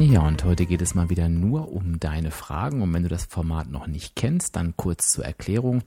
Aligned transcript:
Ja, 0.00 0.26
und 0.26 0.44
heute 0.44 0.64
geht 0.64 0.80
es 0.80 0.94
mal 0.94 1.10
wieder 1.10 1.28
nur 1.28 1.70
um 1.70 2.00
deine 2.00 2.30
Fragen. 2.30 2.80
Und 2.80 2.94
wenn 2.94 3.02
du 3.02 3.10
das 3.10 3.26
Format 3.26 3.70
noch 3.70 3.86
nicht 3.86 4.16
kennst, 4.16 4.56
dann 4.56 4.74
kurz 4.74 5.10
zur 5.10 5.26
Erklärung. 5.26 5.82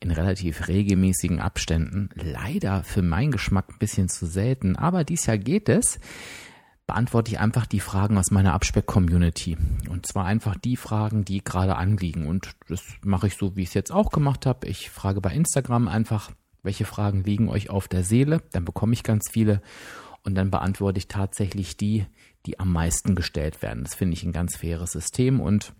In 0.00 0.10
relativ 0.10 0.66
regelmäßigen 0.66 1.38
Abständen, 1.38 2.08
leider 2.16 2.82
für 2.82 3.00
meinen 3.00 3.30
Geschmack 3.30 3.66
ein 3.70 3.78
bisschen 3.78 4.08
zu 4.08 4.26
selten, 4.26 4.74
aber 4.74 5.04
dies 5.04 5.26
Jahr 5.26 5.38
geht 5.38 5.68
es, 5.68 6.00
beantworte 6.88 7.30
ich 7.30 7.38
einfach 7.38 7.66
die 7.66 7.78
Fragen 7.78 8.18
aus 8.18 8.32
meiner 8.32 8.54
Abspeck-Community. 8.54 9.56
Und 9.88 10.04
zwar 10.04 10.24
einfach 10.24 10.56
die 10.56 10.76
Fragen, 10.76 11.24
die 11.24 11.44
gerade 11.44 11.76
anliegen. 11.76 12.26
Und 12.26 12.56
das 12.68 12.82
mache 13.04 13.28
ich 13.28 13.36
so, 13.36 13.54
wie 13.54 13.62
ich 13.62 13.68
es 13.68 13.74
jetzt 13.74 13.92
auch 13.92 14.10
gemacht 14.10 14.46
habe. 14.46 14.66
Ich 14.66 14.90
frage 14.90 15.20
bei 15.20 15.32
Instagram 15.32 15.86
einfach, 15.86 16.32
welche 16.64 16.86
Fragen 16.86 17.22
liegen 17.22 17.48
euch 17.48 17.70
auf 17.70 17.86
der 17.86 18.02
Seele. 18.02 18.42
Dann 18.50 18.64
bekomme 18.64 18.94
ich 18.94 19.04
ganz 19.04 19.30
viele. 19.30 19.62
Und 20.24 20.34
dann 20.34 20.50
beantworte 20.50 20.98
ich 20.98 21.08
tatsächlich 21.08 21.76
die, 21.76 22.06
die 22.46 22.58
am 22.58 22.72
meisten 22.72 23.14
gestellt 23.14 23.62
werden. 23.62 23.84
Das 23.84 23.94
finde 23.94 24.14
ich 24.14 24.24
ein 24.24 24.32
ganz 24.32 24.56
faires 24.56 24.92
System 24.92 25.40
und 25.40 25.74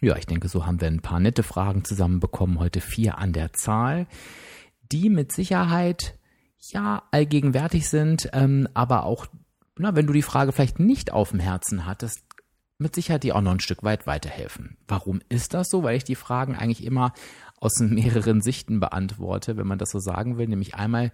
ja, 0.00 0.16
ich 0.16 0.26
denke, 0.26 0.48
so 0.48 0.66
haben 0.66 0.80
wir 0.80 0.88
ein 0.88 1.00
paar 1.00 1.20
nette 1.20 1.42
Fragen 1.42 1.84
zusammenbekommen, 1.84 2.58
heute 2.58 2.80
vier 2.80 3.18
an 3.18 3.32
der 3.32 3.54
Zahl, 3.54 4.06
die 4.92 5.08
mit 5.08 5.32
Sicherheit 5.32 6.18
ja 6.58 7.02
allgegenwärtig 7.12 7.88
sind, 7.88 8.28
ähm, 8.32 8.68
aber 8.74 9.04
auch, 9.04 9.26
na, 9.78 9.96
wenn 9.96 10.06
du 10.06 10.12
die 10.12 10.22
Frage 10.22 10.52
vielleicht 10.52 10.78
nicht 10.78 11.12
auf 11.12 11.30
dem 11.30 11.40
Herzen 11.40 11.86
hattest, 11.86 12.20
mit 12.78 12.94
Sicherheit 12.94 13.22
die 13.22 13.32
auch 13.32 13.40
noch 13.40 13.52
ein 13.52 13.60
Stück 13.60 13.82
weit 13.84 14.06
weiterhelfen. 14.06 14.76
Warum 14.86 15.20
ist 15.30 15.54
das 15.54 15.70
so? 15.70 15.82
Weil 15.82 15.96
ich 15.96 16.04
die 16.04 16.14
Fragen 16.14 16.54
eigentlich 16.54 16.84
immer 16.84 17.14
aus 17.58 17.78
mehreren 17.80 18.42
Sichten 18.42 18.80
beantworte, 18.80 19.56
wenn 19.56 19.66
man 19.66 19.78
das 19.78 19.90
so 19.90 19.98
sagen 19.98 20.36
will. 20.36 20.46
Nämlich 20.46 20.74
einmal, 20.74 21.10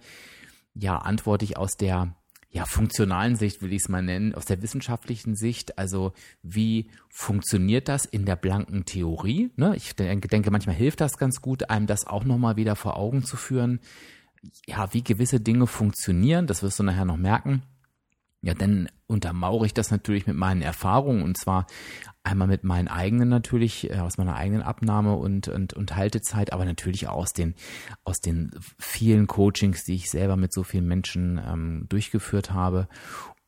ja, 0.73 0.97
antworte 0.97 1.45
ich 1.45 1.57
aus 1.57 1.77
der 1.77 2.15
ja, 2.53 2.65
funktionalen 2.65 3.35
Sicht 3.35 3.63
will 3.63 3.73
ich 3.73 3.81
es 3.81 3.89
mal 3.89 4.03
nennen, 4.03 4.35
aus 4.35 4.45
der 4.45 4.61
wissenschaftlichen 4.61 5.35
Sicht, 5.35 5.79
also 5.79 6.13
wie 6.43 6.91
funktioniert 7.09 7.87
das 7.87 8.05
in 8.05 8.25
der 8.25 8.35
blanken 8.35 8.85
Theorie? 8.85 9.49
Ne? 9.55 9.75
Ich 9.75 9.95
denke, 9.95 10.51
manchmal 10.51 10.75
hilft 10.75 11.01
das 11.01 11.17
ganz 11.17 11.41
gut, 11.41 11.71
einem 11.71 11.87
das 11.87 12.05
auch 12.05 12.25
nochmal 12.25 12.55
wieder 12.55 12.75
vor 12.75 12.95
Augen 12.95 13.23
zu 13.23 13.37
führen. 13.37 13.79
Ja, 14.67 14.93
wie 14.93 15.03
gewisse 15.03 15.39
Dinge 15.39 15.65
funktionieren, 15.65 16.45
das 16.45 16.61
wirst 16.61 16.77
du 16.77 16.83
nachher 16.83 17.05
noch 17.05 17.17
merken. 17.17 17.63
Ja, 18.45 18.53
dann 18.53 18.89
untermauere 19.07 19.65
ich 19.65 19.73
das 19.73 19.89
natürlich 19.89 20.27
mit 20.27 20.35
meinen 20.35 20.61
Erfahrungen 20.61 21.23
und 21.23 21.37
zwar 21.37 21.65
einmal 22.23 22.49
mit 22.49 22.65
meinen 22.65 22.89
eigenen 22.89 23.29
natürlich, 23.29 23.89
äh, 23.89 23.99
aus 23.99 24.17
meiner 24.17 24.35
eigenen 24.35 24.61
Abnahme 24.61 25.15
und, 25.15 25.47
und, 25.47 25.73
und 25.73 25.95
Haltezeit, 25.95 26.51
aber 26.51 26.65
natürlich 26.65 27.07
auch 27.07 27.15
aus 27.15 27.31
den, 27.31 27.55
aus 28.03 28.19
den 28.19 28.51
vielen 28.77 29.27
Coachings, 29.27 29.85
die 29.85 29.95
ich 29.95 30.09
selber 30.09 30.35
mit 30.35 30.51
so 30.51 30.63
vielen 30.63 30.87
Menschen 30.87 31.39
ähm, 31.45 31.85
durchgeführt 31.87 32.51
habe. 32.51 32.89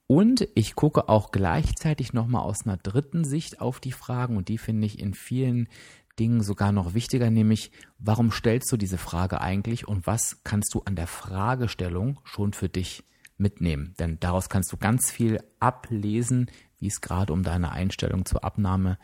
Und 0.07 0.47
ich 0.55 0.75
gucke 0.75 1.09
auch 1.09 1.31
gleichzeitig 1.31 2.13
nochmal 2.13 2.43
aus 2.43 2.65
einer 2.65 2.77
dritten 2.77 3.25
Sicht 3.25 3.59
auf 3.59 3.81
die 3.81 3.91
Fragen 3.91 4.37
und 4.37 4.47
die 4.47 4.57
finde 4.57 4.87
ich 4.87 4.99
in 4.99 5.13
vielen 5.13 5.67
Dingen 6.19 6.41
sogar 6.41 6.71
noch 6.71 6.93
wichtiger, 6.93 7.29
nämlich 7.29 7.71
warum 7.97 8.31
stellst 8.31 8.71
du 8.71 8.77
diese 8.77 8.97
Frage 8.97 9.41
eigentlich 9.41 9.89
und 9.89 10.07
was 10.07 10.41
kannst 10.45 10.73
du 10.73 10.83
an 10.83 10.95
der 10.95 11.07
Fragestellung 11.07 12.21
schon 12.23 12.53
für 12.53 12.69
dich 12.69 13.03
mitnehmen. 13.37 13.93
Denn 13.99 14.19
daraus 14.19 14.49
kannst 14.49 14.71
du 14.71 14.77
ganz 14.77 15.11
viel 15.11 15.39
ablesen, 15.59 16.49
wie 16.79 16.87
es 16.87 17.01
gerade 17.01 17.33
um 17.33 17.43
deine 17.43 17.71
Einstellung 17.71 18.25
zur 18.25 18.43
Abnahme 18.43 18.97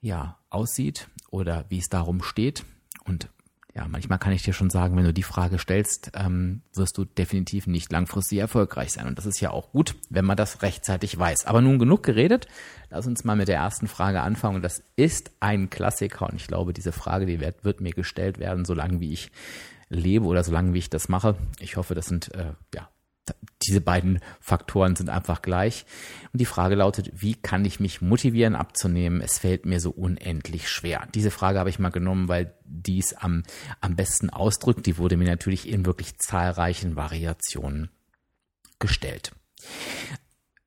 ja 0.00 0.38
aussieht 0.48 1.08
oder 1.30 1.64
wie 1.68 1.78
es 1.78 1.88
darum 1.88 2.22
steht. 2.22 2.64
Und 3.04 3.28
ja, 3.74 3.86
manchmal 3.86 4.18
kann 4.18 4.32
ich 4.32 4.42
dir 4.42 4.52
schon 4.52 4.70
sagen, 4.70 4.96
wenn 4.96 5.04
du 5.04 5.12
die 5.12 5.22
Frage 5.22 5.58
stellst, 5.58 6.12
ähm, 6.14 6.62
wirst 6.74 6.98
du 6.98 7.04
definitiv 7.04 7.68
nicht 7.68 7.92
langfristig 7.92 8.38
erfolgreich 8.38 8.92
sein. 8.92 9.06
Und 9.06 9.16
das 9.16 9.26
ist 9.26 9.40
ja 9.40 9.50
auch 9.50 9.70
gut, 9.70 9.94
wenn 10.08 10.24
man 10.24 10.36
das 10.36 10.62
rechtzeitig 10.62 11.16
weiß. 11.16 11.46
Aber 11.46 11.60
nun 11.60 11.78
genug 11.78 12.02
geredet. 12.02 12.48
Lass 12.88 13.06
uns 13.06 13.22
mal 13.22 13.36
mit 13.36 13.46
der 13.46 13.56
ersten 13.56 13.86
Frage 13.86 14.22
anfangen. 14.22 14.56
Und 14.56 14.62
das 14.62 14.82
ist 14.96 15.30
ein 15.38 15.70
Klassiker. 15.70 16.28
Und 16.28 16.36
ich 16.36 16.48
glaube, 16.48 16.72
diese 16.72 16.90
Frage, 16.90 17.26
die 17.26 17.38
wird, 17.38 17.64
wird 17.64 17.80
mir 17.80 17.92
gestellt 17.92 18.38
werden, 18.38 18.64
solange 18.64 18.98
wie 18.98 19.12
ich 19.12 19.30
lebe 19.88 20.26
oder 20.26 20.42
solange 20.42 20.74
wie 20.74 20.78
ich 20.78 20.90
das 20.90 21.08
mache. 21.08 21.36
Ich 21.60 21.76
hoffe, 21.76 21.94
das 21.94 22.06
sind 22.06 22.34
äh, 22.34 22.54
ja 22.74 22.88
diese 23.62 23.80
beiden 23.80 24.20
Faktoren 24.40 24.96
sind 24.96 25.10
einfach 25.10 25.42
gleich. 25.42 25.84
Und 26.32 26.40
die 26.40 26.46
Frage 26.46 26.74
lautet, 26.74 27.10
wie 27.14 27.34
kann 27.34 27.64
ich 27.64 27.80
mich 27.80 28.00
motivieren 28.00 28.56
abzunehmen? 28.56 29.20
Es 29.20 29.38
fällt 29.38 29.66
mir 29.66 29.80
so 29.80 29.90
unendlich 29.90 30.68
schwer. 30.68 31.06
Diese 31.14 31.30
Frage 31.30 31.58
habe 31.58 31.70
ich 31.70 31.78
mal 31.78 31.90
genommen, 31.90 32.28
weil 32.28 32.54
dies 32.64 33.12
am, 33.12 33.42
am 33.80 33.96
besten 33.96 34.30
ausdrückt. 34.30 34.86
Die 34.86 34.98
wurde 34.98 35.16
mir 35.16 35.28
natürlich 35.28 35.68
in 35.68 35.86
wirklich 35.86 36.18
zahlreichen 36.18 36.96
Variationen 36.96 37.90
gestellt. 38.78 39.32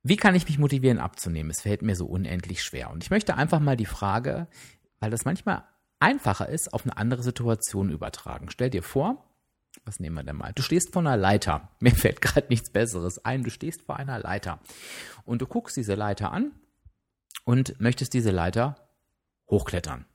Wie 0.03 0.18
kann 0.18 0.35
ich 0.35 0.47
mich 0.47 0.59
motivieren 0.59 1.00
abzunehmen? 1.00 1.50
Es 1.50 1.62
fällt 1.62 1.81
mir 1.81 1.95
so 1.95 2.06
unendlich 2.06 2.62
schwer. 2.62 2.91
Und 2.91 3.03
ich 3.03 3.09
möchte 3.09 3.35
einfach 3.35 3.59
mal 3.59 3.78
die 3.78 3.85
Frage, 3.85 4.47
weil 5.00 5.09
das 5.09 5.25
manchmal 5.25 5.63
einfacher 6.00 6.50
ist, 6.50 6.74
auf 6.74 6.84
eine 6.84 6.97
andere 6.97 7.24
Situation 7.24 7.90
übertragen. 7.90 8.50
Stell 8.50 8.69
dir 8.69 8.84
vor, 8.84 9.24
was 9.85 10.00
nehmen 10.00 10.16
wir 10.16 10.23
denn 10.23 10.35
mal? 10.35 10.53
Du 10.53 10.61
stehst 10.61 10.94
vor 10.94 11.01
einer 11.01 11.17
Leiter. 11.17 11.69
Mir 11.79 11.91
fällt 11.91 12.22
gerade 12.22 12.47
nichts 12.50 12.69
Besseres 12.69 13.23
ein. 13.25 13.44
Du 13.44 13.50
stehst 13.50 13.81
vor 13.81 13.97
einer 13.97 14.19
Leiter 14.19 14.59
und 15.25 15.41
du 15.41 15.47
guckst 15.47 15.78
diese 15.78 15.95
Leiter 15.95 16.31
an 16.31 16.51
und 17.45 17.79
möchtest 17.79 18.13
diese 18.13 18.31
Leiter 18.31 18.75
hochklettern. 19.50 20.06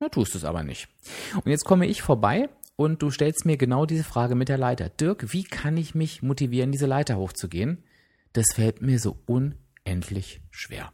Na, 0.00 0.08
tust 0.08 0.34
es 0.34 0.44
aber 0.44 0.62
nicht. 0.62 0.88
Und 1.36 1.46
jetzt 1.46 1.64
komme 1.64 1.86
ich 1.86 2.02
vorbei 2.02 2.48
und 2.76 3.02
du 3.02 3.10
stellst 3.10 3.44
mir 3.44 3.56
genau 3.56 3.86
diese 3.86 4.04
Frage 4.04 4.34
mit 4.34 4.48
der 4.48 4.58
Leiter. 4.58 4.88
Dirk, 4.88 5.32
wie 5.32 5.44
kann 5.44 5.76
ich 5.76 5.94
mich 5.94 6.22
motivieren, 6.22 6.72
diese 6.72 6.86
Leiter 6.86 7.16
hochzugehen? 7.16 7.84
Das 8.32 8.46
fällt 8.54 8.82
mir 8.82 8.98
so 8.98 9.22
unendlich 9.26 10.42
schwer. 10.50 10.92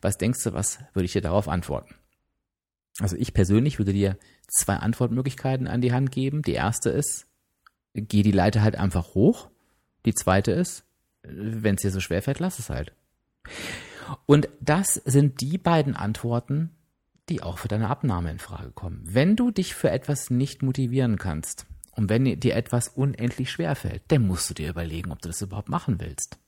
Was 0.00 0.18
denkst 0.18 0.44
du, 0.44 0.52
was 0.52 0.78
würde 0.92 1.06
ich 1.06 1.12
dir 1.12 1.22
darauf 1.22 1.48
antworten? 1.48 1.94
Also 2.98 3.16
ich 3.16 3.32
persönlich 3.32 3.78
würde 3.78 3.92
dir 3.92 4.18
zwei 4.48 4.76
Antwortmöglichkeiten 4.76 5.66
an 5.66 5.80
die 5.80 5.92
Hand 5.92 6.12
geben. 6.12 6.42
Die 6.42 6.52
erste 6.52 6.90
ist, 6.90 7.26
geh 7.94 8.22
die 8.22 8.32
Leiter 8.32 8.62
halt 8.62 8.76
einfach 8.76 9.14
hoch. 9.14 9.48
Die 10.04 10.14
zweite 10.14 10.52
ist, 10.52 10.84
wenn 11.22 11.76
es 11.76 11.82
dir 11.82 11.90
so 11.90 12.00
schwer 12.00 12.22
fällt, 12.22 12.40
lass 12.40 12.58
es 12.58 12.70
halt. 12.70 12.92
Und 14.26 14.48
das 14.60 14.94
sind 14.94 15.40
die 15.40 15.58
beiden 15.58 15.96
Antworten, 15.96 16.70
die 17.28 17.42
auch 17.42 17.58
für 17.58 17.68
deine 17.68 17.88
Abnahme 17.88 18.30
in 18.30 18.38
Frage 18.38 18.72
kommen. 18.72 19.00
Wenn 19.04 19.36
du 19.36 19.50
dich 19.50 19.74
für 19.74 19.90
etwas 19.90 20.30
nicht 20.30 20.62
motivieren 20.62 21.18
kannst 21.18 21.66
und 21.92 22.08
wenn 22.08 22.24
dir 22.24 22.56
etwas 22.56 22.88
unendlich 22.88 23.50
schwer 23.50 23.74
fällt, 23.76 24.02
dann 24.08 24.26
musst 24.26 24.50
du 24.50 24.54
dir 24.54 24.68
überlegen, 24.68 25.12
ob 25.12 25.22
du 25.22 25.28
das 25.28 25.40
überhaupt 25.40 25.68
machen 25.68 26.00
willst. 26.00 26.38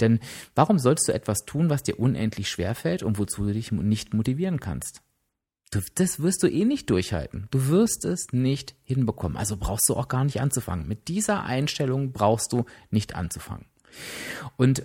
Denn 0.00 0.18
warum 0.54 0.78
sollst 0.78 1.08
du 1.08 1.12
etwas 1.12 1.44
tun, 1.44 1.70
was 1.70 1.82
dir 1.82 1.98
unendlich 1.98 2.50
schwer 2.50 2.74
fällt 2.74 3.02
und 3.02 3.18
wozu 3.18 3.46
du 3.46 3.52
dich 3.52 3.70
nicht 3.70 4.14
motivieren 4.14 4.60
kannst? 4.60 5.02
Du, 5.70 5.80
das 5.94 6.20
wirst 6.20 6.42
du 6.42 6.46
eh 6.46 6.64
nicht 6.64 6.88
durchhalten. 6.88 7.46
Du 7.50 7.68
wirst 7.68 8.04
es 8.04 8.32
nicht 8.32 8.74
hinbekommen. 8.84 9.36
Also 9.36 9.56
brauchst 9.56 9.88
du 9.88 9.94
auch 9.94 10.08
gar 10.08 10.24
nicht 10.24 10.40
anzufangen. 10.40 10.88
Mit 10.88 11.08
dieser 11.08 11.42
Einstellung 11.44 12.12
brauchst 12.12 12.52
du 12.52 12.64
nicht 12.90 13.14
anzufangen. 13.14 13.66
Und 14.56 14.84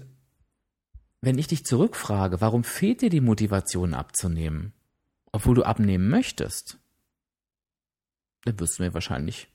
wenn 1.21 1.37
ich 1.37 1.47
dich 1.47 1.65
zurückfrage, 1.65 2.41
warum 2.41 2.65
fehlt 2.65 3.01
dir 3.01 3.09
die 3.09 3.21
Motivation 3.21 3.93
abzunehmen, 3.93 4.73
obwohl 5.31 5.55
du 5.55 5.63
abnehmen 5.63 6.09
möchtest, 6.09 6.79
dann 8.43 8.59
wirst 8.59 8.77
du 8.77 8.83
mir 8.83 8.93
wahrscheinlich 8.93 9.47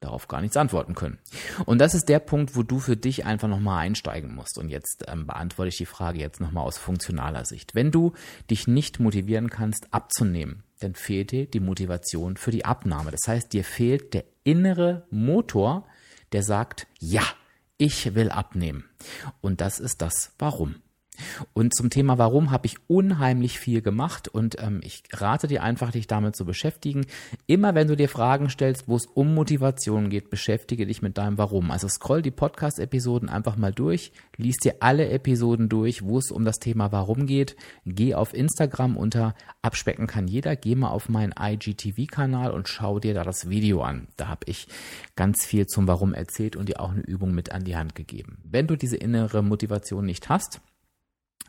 darauf 0.00 0.28
gar 0.28 0.40
nichts 0.40 0.56
antworten 0.56 0.94
können. 0.94 1.18
Und 1.64 1.78
das 1.78 1.94
ist 1.94 2.08
der 2.08 2.18
Punkt, 2.18 2.54
wo 2.54 2.62
du 2.62 2.78
für 2.78 2.96
dich 2.96 3.24
einfach 3.24 3.48
nochmal 3.48 3.80
einsteigen 3.80 4.34
musst. 4.34 4.58
Und 4.58 4.68
jetzt 4.68 5.04
ähm, 5.08 5.26
beantworte 5.26 5.68
ich 5.68 5.78
die 5.78 5.86
Frage 5.86 6.18
jetzt 6.18 6.40
nochmal 6.40 6.64
aus 6.64 6.78
funktionaler 6.78 7.44
Sicht. 7.44 7.74
Wenn 7.74 7.90
du 7.90 8.12
dich 8.50 8.66
nicht 8.66 9.00
motivieren 9.00 9.50
kannst, 9.50 9.92
abzunehmen, 9.92 10.62
dann 10.80 10.94
fehlt 10.94 11.32
dir 11.32 11.46
die 11.46 11.60
Motivation 11.60 12.36
für 12.36 12.50
die 12.50 12.64
Abnahme. 12.64 13.10
Das 13.10 13.26
heißt, 13.26 13.52
dir 13.52 13.64
fehlt 13.64 14.12
der 14.12 14.24
innere 14.44 15.06
Motor, 15.10 15.86
der 16.32 16.42
sagt, 16.42 16.86
ja, 16.98 17.22
ich 17.78 18.14
will 18.14 18.30
abnehmen. 18.30 18.84
Und 19.40 19.60
das 19.60 19.78
ist 19.78 20.02
das 20.02 20.32
Warum. 20.38 20.76
Und 21.52 21.74
zum 21.74 21.90
Thema 21.90 22.18
Warum 22.18 22.50
habe 22.50 22.66
ich 22.66 22.76
unheimlich 22.86 23.58
viel 23.58 23.82
gemacht 23.82 24.28
und 24.28 24.60
ähm, 24.60 24.80
ich 24.82 25.02
rate 25.12 25.46
dir 25.46 25.62
einfach, 25.62 25.90
dich 25.90 26.06
damit 26.06 26.36
zu 26.36 26.44
beschäftigen. 26.44 27.06
Immer 27.46 27.74
wenn 27.74 27.88
du 27.88 27.96
dir 27.96 28.08
Fragen 28.08 28.50
stellst, 28.50 28.88
wo 28.88 28.96
es 28.96 29.06
um 29.06 29.34
Motivation 29.34 30.10
geht, 30.10 30.30
beschäftige 30.30 30.86
dich 30.86 31.02
mit 31.02 31.18
deinem 31.18 31.38
Warum. 31.38 31.70
Also 31.70 31.88
scroll 31.88 32.22
die 32.22 32.30
Podcast-Episoden 32.30 33.28
einfach 33.28 33.56
mal 33.56 33.72
durch, 33.72 34.12
lies 34.36 34.56
dir 34.56 34.76
alle 34.80 35.08
Episoden 35.08 35.68
durch, 35.68 36.04
wo 36.04 36.18
es 36.18 36.30
um 36.30 36.44
das 36.44 36.58
Thema 36.58 36.92
Warum 36.92 37.26
geht. 37.26 37.56
Geh 37.84 38.14
auf 38.14 38.34
Instagram 38.34 38.96
unter 38.96 39.34
Abspecken 39.62 40.06
kann 40.06 40.28
jeder, 40.28 40.56
geh 40.56 40.74
mal 40.74 40.90
auf 40.90 41.08
meinen 41.08 41.34
IGTV-Kanal 41.38 42.50
und 42.50 42.68
schau 42.68 43.00
dir 43.00 43.14
da 43.14 43.24
das 43.24 43.48
Video 43.48 43.82
an. 43.82 44.08
Da 44.16 44.28
habe 44.28 44.46
ich 44.46 44.68
ganz 45.16 45.44
viel 45.44 45.66
zum 45.66 45.88
Warum 45.88 46.14
erzählt 46.14 46.56
und 46.56 46.68
dir 46.68 46.80
auch 46.80 46.90
eine 46.90 47.02
Übung 47.02 47.34
mit 47.34 47.52
an 47.52 47.64
die 47.64 47.76
Hand 47.76 47.94
gegeben. 47.94 48.38
Wenn 48.44 48.66
du 48.66 48.76
diese 48.76 48.96
innere 48.96 49.42
Motivation 49.42 50.04
nicht 50.04 50.28
hast, 50.28 50.60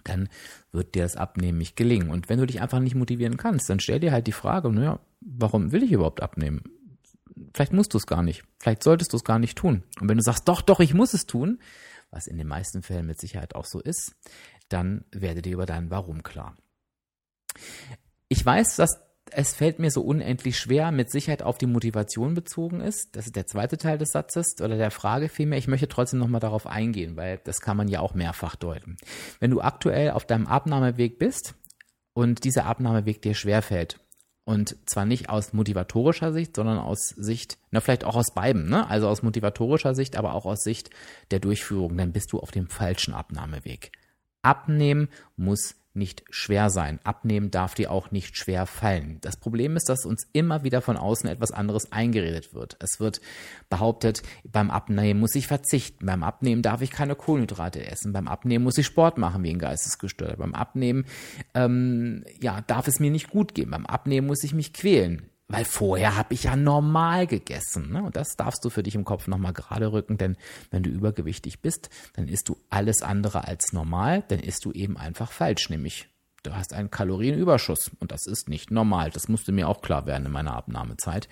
dann 0.04 0.30
wird 0.72 0.96
dir 0.96 1.04
das 1.04 1.16
Abnehmen 1.16 1.58
nicht 1.58 1.76
gelingen. 1.76 2.10
Und 2.10 2.30
wenn 2.30 2.40
du 2.40 2.46
dich 2.46 2.62
einfach 2.62 2.80
nicht 2.80 2.96
motivieren 2.96 3.38
kannst, 3.38 3.70
dann 3.70 3.80
stell 3.80 4.00
dir 4.00 4.12
halt 4.12 4.28
die 4.28 4.32
Frage, 4.32 4.72
naja, 4.72 5.00
warum 5.22 5.72
will 5.72 5.84
ich 5.84 5.92
überhaupt 5.92 6.22
abnehmen? 6.22 6.64
Vielleicht 7.54 7.74
musst 7.74 7.94
du 7.94 7.98
es 7.98 8.08
gar 8.08 8.24
nicht. 8.24 8.44
Vielleicht 8.60 8.84
solltest 8.84 9.14
du 9.14 9.18
es 9.18 9.24
gar 9.24 9.40
nicht 9.40 9.58
tun. 9.58 9.84
Und 10.00 10.10
wenn 10.10 10.18
du 10.18 10.24
sagst, 10.24 10.48
doch, 10.48 10.62
doch, 10.62 10.80
ich 10.80 10.94
muss 10.94 11.14
es 11.14 11.26
tun, 11.26 11.60
was 12.12 12.28
in 12.28 12.38
den 12.38 12.48
meisten 12.48 12.84
Fällen 12.84 13.06
mit 13.06 13.20
Sicherheit 13.20 13.56
auch 13.56 13.66
so 13.66 13.80
ist, 13.80 14.16
dann 14.70 15.06
werde 15.12 15.42
dir 15.42 15.54
über 15.54 15.66
dein 15.66 15.90
Warum 15.90 16.24
klar. 16.24 16.58
Ich 18.28 18.46
weiß, 18.46 18.76
dass 18.76 19.00
es 19.32 19.54
fällt 19.54 19.80
mir 19.80 19.92
so 19.92 20.02
unendlich 20.02 20.58
schwer, 20.58 20.92
mit 20.92 21.10
Sicherheit 21.10 21.44
auf 21.44 21.58
die 21.58 21.66
Motivation 21.66 22.34
bezogen 22.34 22.82
ist. 22.82 23.16
Das 23.16 23.26
ist 23.26 23.36
der 23.36 23.48
zweite 23.48 23.78
Teil 23.78 23.98
des 23.98 24.12
Satzes 24.12 24.56
oder 24.62 24.78
der 24.78 24.92
Frage 24.92 25.30
vielmehr. 25.30 25.60
Ich 25.60 25.68
möchte 25.68 25.88
trotzdem 25.88 26.20
nochmal 26.20 26.42
darauf 26.42 26.68
eingehen, 26.68 27.16
weil 27.16 27.40
das 27.44 27.62
kann 27.62 27.78
man 27.78 27.88
ja 27.88 28.00
auch 28.00 28.14
mehrfach 28.14 28.56
deuten. 28.56 28.98
Wenn 29.40 29.52
du 29.52 29.62
aktuell 29.62 30.12
auf 30.12 30.26
deinem 30.26 30.48
Abnahmeweg 30.48 31.20
bist 31.20 31.56
und 32.14 32.44
dieser 32.44 32.66
Abnahmeweg 32.66 33.22
dir 33.22 33.34
schwerfällt, 33.34 34.00
und 34.48 34.78
zwar 34.86 35.04
nicht 35.04 35.30
aus 35.30 35.52
motivatorischer 35.52 36.32
Sicht, 36.32 36.56
sondern 36.56 36.78
aus 36.78 37.10
Sicht, 37.10 37.58
na 37.70 37.82
vielleicht 37.82 38.06
auch 38.06 38.16
aus 38.16 38.34
beiden, 38.34 38.70
ne? 38.70 38.90
Also 38.90 39.10
aus 39.10 39.22
motivatorischer 39.22 39.94
Sicht, 39.94 40.16
aber 40.16 40.34
auch 40.34 40.46
aus 40.46 40.64
Sicht 40.64 40.90
der 41.32 41.40
Durchführung, 41.40 41.98
dann 41.98 42.14
bist 42.14 42.32
du 42.32 42.40
auf 42.40 42.52
dem 42.52 42.70
falschen 42.70 43.14
Abnahmeweg. 43.14 43.92
Abnehmen 44.44 45.10
muss 45.36 45.76
nicht 45.98 46.24
schwer 46.30 46.70
sein. 46.70 47.00
Abnehmen 47.04 47.52
darf 47.52 47.76
dir 47.76 47.92
auch 47.92 48.12
nicht 48.12 48.38
schwer 48.38 48.66
fallen. 48.66 49.18
Das 49.22 49.38
Problem 49.38 49.76
ist, 49.76 49.90
dass 49.90 50.06
uns 50.06 50.28
immer 50.32 50.64
wieder 50.64 50.82
von 50.82 50.96
außen 50.96 51.30
etwas 51.30 51.52
anderes 51.52 51.92
eingeredet 51.92 52.54
wird. 52.54 52.78
Es 52.80 53.00
wird 53.00 53.20
behauptet, 53.70 54.24
beim 54.44 54.72
Abnehmen 54.72 55.20
muss 55.20 55.36
ich 55.36 55.48
verzichten. 55.48 56.06
Beim 56.06 56.24
Abnehmen 56.24 56.62
darf 56.62 56.82
ich 56.82 56.92
keine 56.92 57.16
Kohlenhydrate 57.16 57.86
essen. 57.86 58.14
Beim 58.14 58.28
Abnehmen 58.28 58.64
muss 58.64 58.78
ich 58.78 58.86
Sport 58.86 59.18
machen 59.18 59.44
wie 59.44 59.50
ein 59.50 59.60
Geistesgestörter. 59.60 60.38
Beim 60.38 60.54
Abnehmen 60.54 61.06
ähm, 61.54 62.24
ja, 62.40 62.62
darf 62.62 62.88
es 62.88 63.00
mir 63.00 63.12
nicht 63.12 63.30
gut 63.30 63.54
gehen. 63.54 63.72
Beim 63.72 63.86
Abnehmen 63.86 64.28
muss 64.28 64.44
ich 64.44 64.54
mich 64.54 64.74
quälen. 64.74 65.30
Weil 65.50 65.64
vorher 65.64 66.18
habe 66.18 66.34
ich 66.34 66.44
ja 66.44 66.56
normal 66.56 67.26
gegessen. 67.26 67.92
Ne? 67.92 68.04
Und 68.04 68.18
das 68.18 68.36
darfst 68.36 68.66
du 68.66 68.70
für 68.70 68.84
dich 68.84 68.96
im 68.96 69.06
Kopf 69.06 69.28
nochmal 69.28 69.54
gerade 69.54 69.92
rücken, 69.94 70.18
denn 70.18 70.36
wenn 70.72 70.84
du 70.84 70.90
übergewichtig 70.90 71.62
bist, 71.62 71.90
dann 72.14 72.28
isst 72.28 72.50
du 72.50 72.58
alles 72.70 73.02
andere 73.02 73.46
als 73.46 73.72
normal, 73.72 74.24
dann 74.28 74.40
isst 74.40 74.66
du 74.66 74.74
eben 74.74 74.98
einfach 74.98 75.32
falsch, 75.32 75.70
nämlich 75.70 76.10
du 76.44 76.56
hast 76.56 76.74
einen 76.74 76.92
Kalorienüberschuss 76.92 77.92
und 78.00 78.12
das 78.12 78.26
ist 78.26 78.50
nicht 78.50 78.72
normal. 78.72 79.10
Das 79.12 79.28
musste 79.28 79.52
mir 79.52 79.68
auch 79.68 79.82
klar 79.82 80.06
werden 80.06 80.26
in 80.26 80.32
meiner 80.32 80.56
Abnahmezeit. 80.56 81.28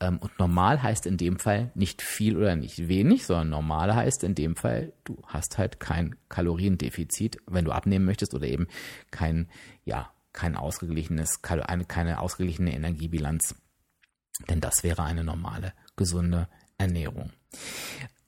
Ähm, 0.00 0.18
und 0.18 0.38
normal 0.38 0.82
heißt 0.82 1.06
in 1.06 1.16
dem 1.16 1.38
Fall 1.38 1.70
nicht 1.74 2.02
viel 2.02 2.36
oder 2.36 2.56
nicht 2.56 2.88
wenig, 2.88 3.26
sondern 3.26 3.50
normal 3.50 3.94
heißt 3.94 4.24
in 4.24 4.34
dem 4.34 4.56
Fall, 4.56 4.92
du 5.04 5.22
hast 5.26 5.58
halt 5.58 5.80
kein 5.80 6.16
Kaloriendefizit, 6.28 7.38
wenn 7.46 7.64
du 7.64 7.72
abnehmen 7.72 8.04
möchtest 8.04 8.34
oder 8.34 8.46
eben 8.46 8.68
kein, 9.10 9.48
ja, 9.84 10.10
kein 10.40 10.56
ausgeglichenes, 10.56 11.42
keine, 11.42 12.18
ausgeglichene 12.18 12.74
Energiebilanz. 12.74 13.54
Denn 14.48 14.62
das 14.62 14.82
wäre 14.82 15.02
eine 15.02 15.22
normale, 15.22 15.74
gesunde 15.96 16.48
Ernährung. 16.78 17.30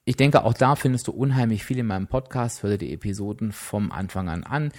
Ich 0.05 0.15
denke, 0.15 0.43
auch 0.43 0.53
da 0.53 0.75
findest 0.75 1.07
du 1.07 1.11
unheimlich 1.11 1.65
viel 1.65 1.79
in 1.79 1.87
meinem 1.87 2.05
Podcast. 2.05 2.61
Hör 2.61 2.69
dir 2.69 2.77
die 2.77 2.93
Episoden 2.93 3.51
vom 3.51 3.91
Anfang 3.91 4.29
an 4.29 4.43
an 4.43 4.71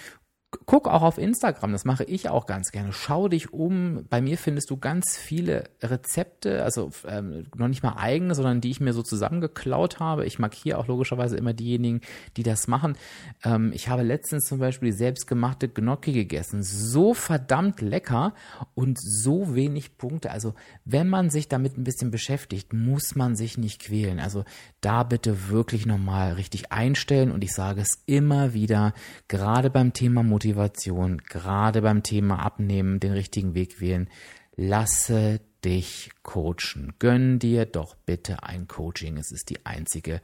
guck 0.65 0.87
auch 0.87 1.01
auf 1.01 1.17
Instagram, 1.17 1.71
das 1.71 1.85
mache 1.85 2.03
ich 2.03 2.29
auch 2.29 2.45
ganz 2.45 2.71
gerne. 2.71 2.93
Schau 2.93 3.27
dich 3.27 3.53
um. 3.53 4.05
Bei 4.09 4.21
mir 4.21 4.37
findest 4.37 4.69
du 4.69 4.77
ganz 4.77 5.17
viele 5.17 5.65
Rezepte, 5.81 6.63
also 6.63 6.91
ähm, 7.07 7.47
noch 7.55 7.67
nicht 7.67 7.83
mal 7.83 7.95
eigene, 7.97 8.35
sondern 8.35 8.61
die 8.61 8.71
ich 8.71 8.79
mir 8.79 8.93
so 8.93 9.03
zusammengeklaut 9.03 9.99
habe. 9.99 10.25
Ich 10.25 10.39
markiere 10.39 10.77
auch 10.77 10.87
logischerweise 10.87 11.37
immer 11.37 11.53
diejenigen, 11.53 12.01
die 12.37 12.43
das 12.43 12.67
machen. 12.67 12.97
Ähm, 13.43 13.71
ich 13.73 13.89
habe 13.89 14.03
letztens 14.03 14.45
zum 14.45 14.59
Beispiel 14.59 14.91
die 14.91 14.97
selbstgemachte 14.97 15.69
Gnocchi 15.69 16.13
gegessen. 16.13 16.63
So 16.63 17.13
verdammt 17.13 17.81
lecker 17.81 18.33
und 18.73 18.99
so 18.99 19.55
wenig 19.55 19.97
Punkte. 19.97 20.31
Also 20.31 20.53
wenn 20.85 21.07
man 21.07 21.29
sich 21.29 21.47
damit 21.47 21.77
ein 21.77 21.83
bisschen 21.83 22.11
beschäftigt, 22.11 22.73
muss 22.73 23.15
man 23.15 23.35
sich 23.35 23.57
nicht 23.57 23.81
quälen. 23.81 24.19
Also 24.19 24.43
da 24.81 25.03
bitte 25.03 25.49
wirklich 25.49 25.85
nochmal 25.85 26.33
richtig 26.33 26.71
einstellen 26.71 27.31
und 27.31 27.43
ich 27.43 27.53
sage 27.53 27.81
es 27.81 28.03
immer 28.05 28.53
wieder, 28.53 28.93
gerade 29.27 29.69
beim 29.69 29.93
Thema 29.93 30.23
Motivation, 30.23 30.44
Motivation, 30.45 31.23
gerade 31.27 31.81
beim 31.81 32.03
Thema 32.03 32.37
Abnehmen, 32.37 32.99
den 32.99 33.13
richtigen 33.13 33.55
Weg 33.55 33.81
wählen. 33.81 34.09
Lasse 34.55 35.41
dich 35.63 36.11
coachen. 36.21 36.93
Gönn 36.99 37.39
dir 37.39 37.65
doch 37.65 37.95
bitte 37.95 38.43
ein 38.43 38.67
Coaching. 38.67 39.17
Es 39.17 39.31
ist 39.31 39.49
die 39.49 39.65
einzige 39.65 40.21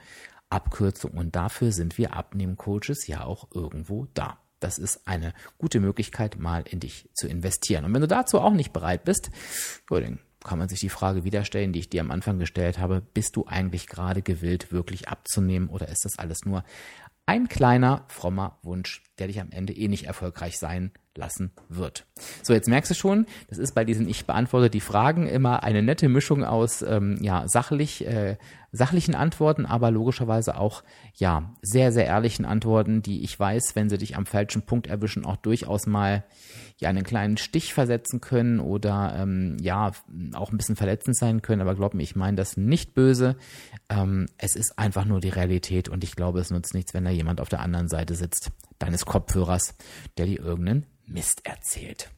Abkürzung 0.52 1.12
und 1.12 1.36
dafür 1.36 1.72
sind 1.72 1.98
wir 1.98 2.14
Abnehmen-Coaches 2.14 3.08
ja 3.08 3.24
auch 3.24 3.48
irgendwo 3.52 4.06
da. 4.14 4.38
Das 4.60 4.78
ist 4.78 5.08
eine 5.08 5.34
gute 5.58 5.80
Möglichkeit, 5.80 6.38
mal 6.38 6.66
in 6.70 6.80
dich 6.80 7.10
zu 7.16 7.28
investieren. 7.28 7.84
Und 7.86 7.94
wenn 7.96 8.02
du 8.02 8.08
dazu 8.08 8.40
auch 8.40 8.54
nicht 8.54 8.74
bereit 8.74 9.04
bist, 9.04 9.32
dann 9.90 10.20
kann 10.44 10.60
man 10.60 10.70
sich 10.70 10.80
die 10.80 10.90
Frage 10.90 11.24
wieder 11.24 11.46
stellen, 11.46 11.74
die 11.74 11.80
ich 11.80 11.90
dir 11.90 12.02
am 12.02 12.12
Anfang 12.12 12.38
gestellt 12.38 12.78
habe. 12.78 13.02
Bist 13.02 13.36
du 13.36 13.48
eigentlich 13.48 13.88
gerade 13.88 14.22
gewillt, 14.22 14.72
wirklich 14.72 15.08
abzunehmen 15.08 15.68
oder 15.68 15.90
ist 15.90 16.06
das 16.06 16.20
alles 16.20 16.46
nur 16.46 16.64
ein 17.32 17.48
kleiner, 17.48 18.04
frommer 18.10 18.60
Wunsch, 18.62 19.04
der 19.18 19.28
dich 19.28 19.40
am 19.40 19.52
Ende 19.52 19.72
eh 19.72 19.88
nicht 19.88 20.04
erfolgreich 20.04 20.60
sein 20.60 20.92
lassen 21.18 21.52
wird. 21.68 22.06
So, 22.42 22.54
jetzt 22.54 22.68
merkst 22.68 22.92
du 22.92 22.96
schon, 22.96 23.26
das 23.50 23.58
ist 23.58 23.74
bei 23.74 23.84
diesen 23.84 24.08
Ich 24.08 24.26
beantworte 24.26 24.70
die 24.70 24.80
Fragen 24.80 25.28
immer 25.28 25.64
eine 25.64 25.82
nette 25.82 26.08
Mischung 26.08 26.44
aus 26.44 26.82
ähm, 26.82 27.18
ja, 27.22 27.48
sachlich, 27.48 28.06
äh, 28.06 28.38
sachlichen 28.72 29.16
Antworten, 29.16 29.66
aber 29.66 29.92
logischerweise 29.92 30.58
auch 30.58 30.84
ja 31.16 31.54
sehr, 31.62 31.92
sehr 31.92 32.06
ehrlichen 32.06 32.46
Antworten, 32.46 33.02
die 33.02 33.24
ich 33.24 33.38
weiß, 33.38 33.76
wenn 33.76 33.90
sie 33.90 33.98
dich 33.98 34.16
am 34.16 34.26
falschen 34.26 34.62
Punkt 34.62 34.88
erwischen, 34.88 35.26
auch 35.26 35.36
durchaus 35.36 35.86
mal 35.86 36.24
ja 36.80 36.90
einen 36.90 37.04
kleinen 37.04 37.38
Stich 37.38 37.74
versetzen 37.74 38.22
können 38.22 38.60
oder 38.60 39.14
ähm, 39.18 39.58
ja 39.60 39.92
auch 40.34 40.52
ein 40.52 40.58
bisschen 40.58 40.78
verletzend 40.78 41.18
sein 41.18 41.42
können. 41.42 41.62
Aber 41.62 41.76
glaub 41.76 41.94
mir, 41.94 42.04
ich 42.04 42.16
meine 42.16 42.38
das 42.38 42.56
nicht 42.56 42.94
böse. 42.94 43.36
Ähm, 43.90 44.28
es 44.38 44.56
ist 44.56 44.80
einfach 44.80 45.04
nur 45.06 45.20
die 45.20 45.30
Realität 45.30 45.90
und 45.90 46.04
ich 46.06 46.16
glaube, 46.16 46.40
es 46.40 46.52
nutzt 46.52 46.74
nichts, 46.74 46.94
wenn 46.94 47.04
da 47.04 47.12
jemand 47.12 47.42
auf 47.42 47.50
der 47.50 47.60
anderen 47.60 47.90
Seite 47.90 48.16
sitzt 48.16 48.52
deines 48.82 49.06
Kopfhörers, 49.06 49.76
der 50.18 50.26
dir 50.26 50.40
irgendeinen 50.40 50.86
Mist 51.06 51.46
erzählt. 51.46 52.10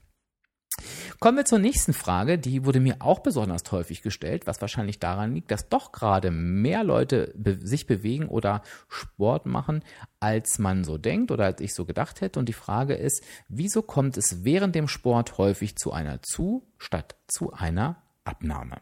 Kommen 1.19 1.37
wir 1.37 1.45
zur 1.45 1.59
nächsten 1.59 1.93
Frage, 1.93 2.39
die 2.39 2.65
wurde 2.65 2.79
mir 2.79 2.97
auch 2.99 3.19
besonders 3.19 3.71
häufig 3.71 4.01
gestellt, 4.01 4.47
was 4.47 4.59
wahrscheinlich 4.59 4.99
daran 4.99 5.35
liegt, 5.35 5.51
dass 5.51 5.69
doch 5.69 5.91
gerade 5.91 6.31
mehr 6.31 6.83
Leute 6.83 7.33
sich 7.61 7.85
bewegen 7.85 8.27
oder 8.27 8.63
Sport 8.89 9.45
machen, 9.45 9.83
als 10.19 10.57
man 10.57 10.83
so 10.83 10.97
denkt 10.97 11.31
oder 11.31 11.45
als 11.45 11.61
ich 11.61 11.75
so 11.75 11.85
gedacht 11.85 12.21
hätte. 12.21 12.39
Und 12.39 12.49
die 12.49 12.53
Frage 12.53 12.95
ist, 12.95 13.23
wieso 13.47 13.83
kommt 13.83 14.17
es 14.17 14.43
während 14.43 14.73
dem 14.73 14.87
Sport 14.87 15.37
häufig 15.37 15.77
zu 15.77 15.91
einer 15.91 16.21
Zu- 16.23 16.67
statt 16.77 17.17
zu 17.27 17.53
einer 17.53 18.01
Abnahme? 18.23 18.81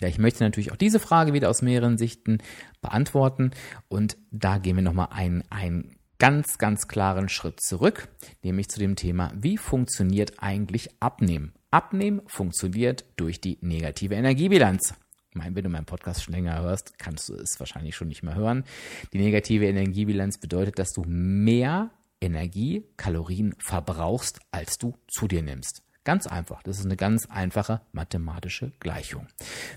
Ja, 0.00 0.08
ich 0.08 0.18
möchte 0.18 0.44
natürlich 0.44 0.72
auch 0.72 0.76
diese 0.76 0.98
Frage 0.98 1.32
wieder 1.32 1.48
aus 1.48 1.62
mehreren 1.62 1.98
Sichten 1.98 2.38
beantworten 2.80 3.52
und 3.88 4.16
da 4.30 4.58
gehen 4.58 4.76
wir 4.76 4.82
nochmal 4.82 5.08
ein, 5.10 5.42
ein 5.50 5.95
ganz, 6.18 6.58
ganz 6.58 6.88
klaren 6.88 7.28
Schritt 7.28 7.60
zurück, 7.60 8.08
nämlich 8.42 8.68
zu 8.68 8.78
dem 8.78 8.96
Thema, 8.96 9.32
wie 9.34 9.56
funktioniert 9.56 10.34
eigentlich 10.38 10.90
Abnehmen? 11.00 11.52
Abnehmen 11.70 12.22
funktioniert 12.26 13.04
durch 13.16 13.40
die 13.40 13.58
negative 13.60 14.14
Energiebilanz. 14.14 14.94
Ich 15.30 15.36
meine, 15.36 15.54
wenn 15.54 15.64
du 15.64 15.68
meinen 15.68 15.84
Podcast 15.84 16.22
schon 16.22 16.34
länger 16.34 16.62
hörst, 16.62 16.98
kannst 16.98 17.28
du 17.28 17.34
es 17.34 17.60
wahrscheinlich 17.60 17.94
schon 17.94 18.08
nicht 18.08 18.22
mehr 18.22 18.34
hören. 18.34 18.64
Die 19.12 19.18
negative 19.18 19.66
Energiebilanz 19.66 20.38
bedeutet, 20.38 20.78
dass 20.78 20.92
du 20.92 21.02
mehr 21.06 21.90
Energie, 22.20 22.84
Kalorien 22.96 23.54
verbrauchst, 23.58 24.40
als 24.50 24.78
du 24.78 24.96
zu 25.08 25.28
dir 25.28 25.42
nimmst. 25.42 25.82
Ganz 26.06 26.28
einfach. 26.28 26.62
Das 26.62 26.78
ist 26.78 26.84
eine 26.84 26.94
ganz 26.94 27.26
einfache 27.26 27.80
mathematische 27.90 28.70
Gleichung. 28.78 29.26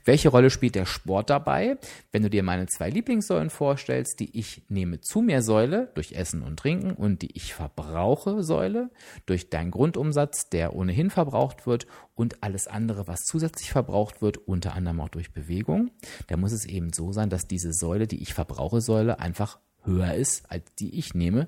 Welche 0.06 0.30
Rolle 0.30 0.52
spielt 0.52 0.76
der 0.76 0.86
Sport 0.86 1.32
dabei? 1.32 1.80
Wenn 2.12 2.22
du 2.22 2.30
dir 2.30 2.44
meine 2.44 2.68
zwei 2.68 2.92
Lieblingssäulen 2.92 3.50
vorstellst, 3.50 4.20
die 4.20 4.38
ich 4.38 4.62
nehme 4.70 5.02
zu 5.02 5.22
mir 5.22 5.42
Säule 5.42 5.90
durch 5.96 6.12
Essen 6.12 6.44
und 6.44 6.60
Trinken 6.60 6.92
und 6.92 7.24
die 7.24 7.36
ich 7.36 7.56
verbrauche 7.56 8.44
Säule 8.44 8.92
durch 9.26 9.50
deinen 9.50 9.72
Grundumsatz, 9.72 10.50
der 10.50 10.76
ohnehin 10.76 11.10
verbraucht 11.10 11.66
wird 11.66 11.88
und 12.14 12.44
alles 12.44 12.68
andere, 12.68 13.08
was 13.08 13.22
zusätzlich 13.22 13.72
verbraucht 13.72 14.22
wird, 14.22 14.38
unter 14.38 14.76
anderem 14.76 15.02
auch 15.02 15.10
durch 15.10 15.34
Bewegung, 15.34 15.90
da 16.28 16.38
muss 16.38 16.52
es 16.52 16.66
eben 16.66 16.94
so 16.94 17.12
sein, 17.12 17.32
dass 17.32 17.48
diese 17.48 17.74
Säule, 17.74 18.06
die 18.06 18.22
ich 18.22 18.36
verbrauche 18.36 18.82
Säule, 18.82 19.18
einfach 19.18 19.58
höher 19.82 20.14
ist 20.14 20.52
als 20.52 20.76
die 20.76 20.94
ich 21.00 21.16
nehme 21.16 21.48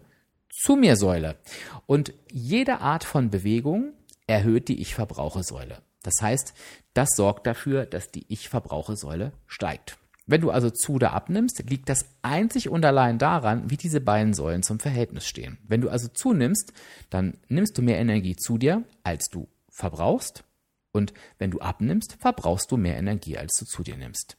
Ich-Zu-Mir-Säule. 0.51 1.38
Und 1.85 2.13
jede 2.31 2.81
Art 2.81 3.03
von 3.03 3.29
Bewegung 3.29 3.93
erhöht 4.31 4.67
die 4.67 4.81
Ich-Verbrauche-Säule. 4.81 5.81
Das 6.03 6.15
heißt, 6.21 6.53
das 6.93 7.09
sorgt 7.15 7.45
dafür, 7.45 7.85
dass 7.85 8.11
die 8.11 8.25
Ich-Verbrauche-Säule 8.27 9.33
steigt. 9.47 9.97
Wenn 10.25 10.41
du 10.41 10.51
also 10.51 10.69
zu 10.69 10.93
oder 10.93 11.13
abnimmst, 11.13 11.63
liegt 11.69 11.89
das 11.89 12.05
einzig 12.21 12.69
und 12.69 12.85
allein 12.85 13.17
daran, 13.17 13.69
wie 13.69 13.77
diese 13.77 14.01
beiden 14.01 14.33
Säulen 14.33 14.63
zum 14.63 14.79
Verhältnis 14.79 15.25
stehen. 15.25 15.57
Wenn 15.67 15.81
du 15.81 15.89
also 15.89 16.07
zunimmst, 16.07 16.73
dann 17.09 17.38
nimmst 17.47 17.77
du 17.77 17.81
mehr 17.81 18.00
Energie 18.00 18.35
zu 18.35 18.57
dir, 18.57 18.83
als 19.03 19.29
du 19.29 19.50
verbrauchst. 19.69 20.43
Und 20.91 21.13
wenn 21.38 21.51
du 21.51 21.59
abnimmst, 21.59 22.17
verbrauchst 22.19 22.71
du 22.71 22.77
mehr 22.77 22.97
Energie, 22.97 23.38
als 23.38 23.57
du 23.57 23.65
zu 23.65 23.83
dir 23.83 23.97
nimmst. 23.97 24.38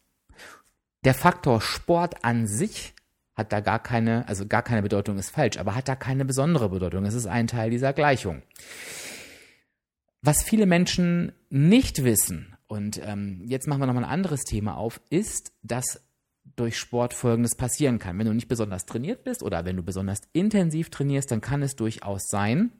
Der 1.04 1.14
Faktor 1.14 1.60
Sport 1.60 2.24
an 2.24 2.46
sich 2.46 2.94
hat 3.34 3.52
da 3.52 3.60
gar 3.60 3.82
keine, 3.82 4.28
also 4.28 4.46
gar 4.46 4.62
keine 4.62 4.82
Bedeutung 4.82 5.18
ist 5.18 5.30
falsch, 5.30 5.58
aber 5.58 5.74
hat 5.74 5.88
da 5.88 5.96
keine 5.96 6.24
besondere 6.24 6.68
Bedeutung. 6.68 7.04
Es 7.04 7.14
ist 7.14 7.26
ein 7.26 7.46
Teil 7.46 7.70
dieser 7.70 7.92
Gleichung. 7.92 8.42
Was 10.22 10.42
viele 10.42 10.66
Menschen 10.66 11.32
nicht 11.50 12.04
wissen, 12.04 12.56
und 12.72 13.02
ähm, 13.04 13.42
jetzt 13.44 13.66
machen 13.66 13.80
wir 13.80 13.86
nochmal 13.86 14.04
ein 14.04 14.10
anderes 14.10 14.44
Thema 14.44 14.78
auf, 14.78 14.98
ist, 15.10 15.52
dass 15.62 16.00
durch 16.56 16.78
Sport 16.78 17.12
Folgendes 17.12 17.54
passieren 17.54 17.98
kann. 17.98 18.18
Wenn 18.18 18.26
du 18.26 18.32
nicht 18.32 18.48
besonders 18.48 18.86
trainiert 18.86 19.24
bist 19.24 19.42
oder 19.42 19.66
wenn 19.66 19.76
du 19.76 19.82
besonders 19.82 20.20
intensiv 20.32 20.88
trainierst, 20.88 21.30
dann 21.30 21.42
kann 21.42 21.62
es 21.62 21.76
durchaus 21.76 22.22
sein, 22.28 22.72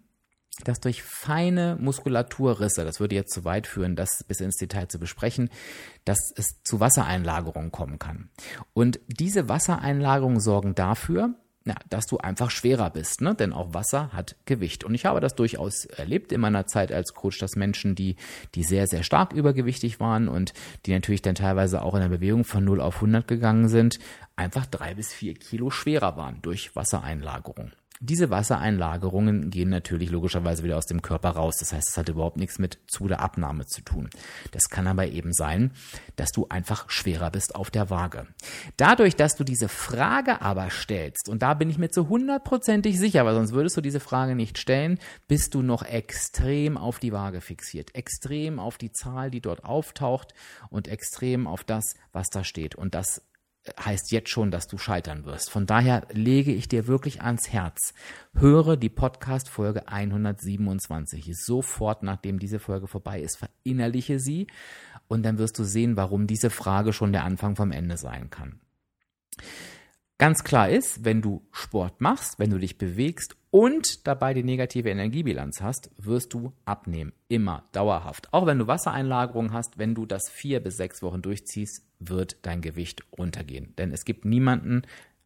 dass 0.65 0.81
durch 0.81 1.03
feine 1.03 1.77
Muskulaturrisse, 1.81 2.85
das 2.85 3.01
würde 3.01 3.17
jetzt 3.17 3.35
zu 3.35 3.45
weit 3.45 3.67
führen, 3.67 3.95
das 3.95 4.25
bis 4.27 4.41
ins 4.41 4.57
Detail 4.57 4.89
zu 4.89 4.99
besprechen, 4.99 5.51
dass 6.07 6.33
es 6.37 6.63
zu 6.63 6.81
Wassereinlagerungen 6.81 7.71
kommen 7.71 7.99
kann. 7.99 8.31
Und 8.73 9.01
diese 9.09 9.49
Wassereinlagerungen 9.49 10.41
sorgen 10.41 10.75
dafür, 10.75 11.35
ja, 11.65 11.75
dass 11.89 12.07
du 12.07 12.19
einfach 12.19 12.51
schwerer 12.51 12.91
bist, 12.91 13.21
ne? 13.21 13.35
denn 13.35 13.53
auch 13.53 13.73
Wasser 13.75 14.13
hat 14.13 14.37
Gewicht. 14.47 14.85
Und 14.85 14.95
ich 14.95 15.05
habe 15.05 15.21
das 15.21 15.35
durchaus 15.35 15.85
erlebt 15.85 16.33
in 16.33 16.41
meiner 16.41 16.67
Zeit 16.67 16.93
als 16.93 17.15
Coach, 17.15 17.39
dass 17.39 17.57
Menschen, 17.57 17.95
die, 17.95 18.17
die 18.55 18.65
sehr, 18.65 18.87
sehr 18.87 19.03
stark 19.03 19.33
übergewichtig 19.33 20.01
waren 20.01 20.29
und 20.29 20.53
die 20.87 20.93
natürlich 20.93 21.23
dann 21.23 21.35
teilweise 21.35 21.83
auch 21.83 21.95
in 21.95 22.01
der 22.01 22.09
Bewegung 22.09 22.45
von 22.45 22.65
0 22.65 22.81
auf 22.81 22.97
100 22.97 23.29
gegangen 23.29 23.69
sind, 23.69 23.99
einfach 24.35 24.67
drei 24.67 24.95
bis 24.95 25.13
vier 25.13 25.35
Kilo 25.35 25.71
schwerer 25.71 26.17
waren 26.17 26.41
durch 26.43 26.75
Wassereinlagerung. 26.75 27.71
Diese 28.05 28.31
Wassereinlagerungen 28.31 29.51
gehen 29.51 29.69
natürlich 29.69 30.11
logischerweise 30.11 30.65
wieder 30.65 30.77
aus 30.77 30.87
dem 30.87 31.03
Körper 31.03 31.31
raus. 31.31 31.59
Das 31.61 31.73
heißt, 31.73 31.91
es 31.91 31.97
hat 31.97 32.09
überhaupt 32.09 32.37
nichts 32.37 32.59
mit 32.59 32.81
Zu- 32.89 33.05
oder 33.05 33.21
Abnahme 33.21 33.65
zu 33.67 33.81
tun. 33.81 34.11
Das 34.51 34.71
kann 34.71 34.89
aber 34.89 35.07
eben 35.07 35.33
sein, 35.33 35.71
dass 36.17 36.33
du 36.33 36.49
einfach 36.49 36.91
schwerer 36.91 37.31
bist 37.31 37.55
auf 37.55 37.71
der 37.71 37.91
Waage. 37.91 38.27
Dadurch, 38.77 39.15
dass 39.15 39.37
du 39.37 39.45
diese 39.45 39.69
Frage 39.69 40.43
aber 40.43 40.69
stellst, 40.71 41.29
und 41.29 41.43
da 41.43 41.55
bin 41.55 41.71
ich 41.71 41.79
mir 41.79 41.91
zu 41.91 42.09
hundertprozentig 42.09 42.99
sicher, 42.99 43.25
weil 43.25 43.37
sonst 43.37 43.53
würdest 43.53 43.77
du 43.77 43.81
diese 43.81 44.01
Frage 44.01 44.35
nicht 44.35 44.59
stellen, 44.59 44.99
bist 45.29 45.55
du 45.55 45.63
noch 45.63 45.85
extrem 45.85 46.77
auf 46.77 46.99
die 46.99 47.13
Waage 47.13 47.41
fixiert. 47.41 47.95
Extrem 47.95 48.59
auf 48.59 48.79
die 48.79 48.91
Zahl, 48.91 49.31
die 49.31 49.41
dort 49.41 49.65
auftaucht 49.65 50.35
und 50.71 50.89
extrem 50.89 51.47
auf 51.47 51.63
das, 51.63 51.95
was 52.11 52.31
da 52.31 52.43
steht. 52.43 52.75
Und 52.75 52.97
das 52.97 53.23
heißt 53.79 54.11
jetzt 54.11 54.31
schon, 54.31 54.51
dass 54.51 54.67
du 54.67 54.79
scheitern 54.79 55.25
wirst. 55.25 55.51
Von 55.51 55.67
daher 55.67 56.07
lege 56.11 56.53
ich 56.53 56.69
dir 56.69 56.87
wirklich 56.87 57.23
ans 57.23 57.49
Herz. 57.51 57.95
Höre 58.35 58.77
die 58.77 58.89
Podcast-Folge 58.89 59.89
127 59.89 61.33
sofort, 61.37 62.03
nachdem 62.03 62.39
diese 62.39 62.59
Folge 62.59 62.89
vorbei 62.89 63.21
ist. 63.21 63.39
Verinnerliche 63.39 64.19
sie 64.19 64.49
und 65.09 65.23
dann 65.23 65.39
wirst 65.39 65.59
du 65.59 65.65
sehen, 65.65 65.97
warum 65.97 66.27
diese 66.27 66.51
Frage 66.51 66.93
schon 66.93 67.13
der 67.13 67.25
Anfang 67.25 67.55
vom 67.55 67.71
Ende 67.71 67.97
sein 67.97 68.31
kann. 68.31 68.61
Ganz 70.23 70.45
klar 70.45 70.69
ist, 70.69 71.05
wenn 71.05 71.21
du 71.21 71.43
Sport 71.51 72.01
machst, 72.01 72.39
wenn 72.39 72.51
du 72.51 72.59
dich 72.59 72.79
bewegst 72.79 73.35
und 73.51 74.07
dabei 74.07 74.35
die 74.35 74.45
negative 74.45 74.89
Energiebilanz 74.89 75.61
hast, 75.61 75.91
wirst 75.99 76.33
du 76.33 76.53
abnehmen. 76.65 77.13
Immer, 77.27 77.65
dauerhaft. 77.73 78.33
Auch 78.33 78.47
wenn 78.47 78.61
du 78.61 78.69
Wassereinlagerung 78.69 79.53
hast, 79.53 79.79
wenn 79.79 79.97
du 79.97 80.07
das 80.07 80.31
vier 80.31 80.61
bis 80.61 80.77
sechs 80.77 81.03
Wochen 81.03 81.23
durchziehst, 81.23 81.83
wird 81.99 82.37
dein 82.43 82.61
Gewicht 82.61 83.03
runtergehen. 83.19 83.75
Denn 83.79 83.91
es 83.91 84.05
gibt 84.05 84.25
niemanden, 84.25 84.83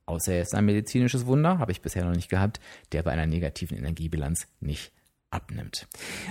außer 0.07 0.33
er 0.33 0.41
ist 0.41 0.55
ein 0.55 0.65
medizinisches 0.65 1.27
Wunder, 1.27 1.59
habe 1.59 1.73
ich 1.73 1.83
bisher 1.83 2.07
noch 2.07 2.17
nicht 2.17 2.31
gehabt, 2.31 2.59
der 2.93 3.03
bei 3.03 3.11
einer 3.11 3.27
negativen 3.27 3.77
Energiebilanz 3.77 4.49
nicht 4.61 4.93
abnimmt. 5.29 5.89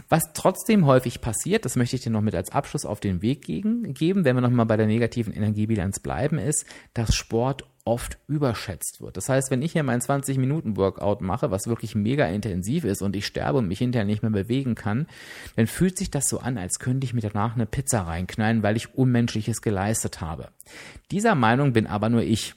Was 0.09 0.33
trotzdem 0.33 0.87
häufig 0.87 1.21
passiert, 1.21 1.65
das 1.65 1.75
möchte 1.75 1.97
ich 1.97 2.01
dir 2.01 2.09
noch 2.09 2.21
mit 2.21 2.33
als 2.33 2.51
Abschluss 2.51 2.83
auf 2.83 2.99
den 2.99 3.21
Weg 3.21 3.43
geben, 3.43 4.25
wenn 4.25 4.35
wir 4.35 4.41
nochmal 4.41 4.65
bei 4.65 4.77
der 4.77 4.87
negativen 4.87 5.33
Energiebilanz 5.33 5.99
bleiben, 5.99 6.39
ist, 6.39 6.65
dass 6.95 7.13
Sport 7.13 7.65
oft 7.85 8.17
überschätzt 8.27 8.99
wird. 8.99 9.15
Das 9.15 9.29
heißt, 9.29 9.51
wenn 9.51 9.61
ich 9.61 9.73
hier 9.73 9.83
mein 9.83 10.01
20-Minuten-Workout 10.01 11.21
mache, 11.21 11.51
was 11.51 11.67
wirklich 11.67 11.93
mega 11.93 12.25
intensiv 12.25 12.83
ist 12.83 13.03
und 13.03 13.15
ich 13.15 13.27
sterbe 13.27 13.59
und 13.59 13.67
mich 13.67 13.77
hinterher 13.77 14.05
nicht 14.05 14.23
mehr 14.23 14.31
bewegen 14.31 14.73
kann, 14.73 15.07
dann 15.55 15.67
fühlt 15.67 15.97
sich 15.97 16.09
das 16.09 16.27
so 16.27 16.39
an, 16.39 16.57
als 16.57 16.79
könnte 16.79 17.05
ich 17.05 17.13
mir 17.13 17.21
danach 17.21 17.55
eine 17.55 17.67
Pizza 17.67 18.01
reinknallen, 18.01 18.63
weil 18.63 18.75
ich 18.75 18.95
Unmenschliches 18.95 19.61
geleistet 19.61 20.19
habe. 20.19 20.49
Dieser 21.11 21.35
Meinung 21.35 21.73
bin 21.73 21.85
aber 21.85 22.09
nur 22.09 22.23
ich. 22.23 22.55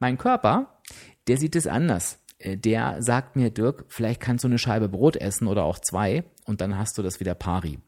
Mein 0.00 0.18
Körper, 0.18 0.80
der 1.28 1.38
sieht 1.38 1.54
es 1.54 1.68
anders. 1.68 2.18
Äh, 2.38 2.56
der 2.56 3.00
sagt 3.00 3.36
mir, 3.36 3.50
Dirk, 3.50 3.84
vielleicht 3.88 4.20
kannst 4.20 4.42
du 4.44 4.48
eine 4.48 4.58
Scheibe 4.58 4.88
Brot 4.88 5.16
essen 5.16 5.46
oder 5.46 5.64
auch 5.64 5.78
zwei 5.78 6.24
und 6.44 6.60
dann 6.60 6.78
hast 6.78 6.98
du 6.98 7.02
das 7.02 7.20
wieder 7.20 7.34
pari. 7.34 7.78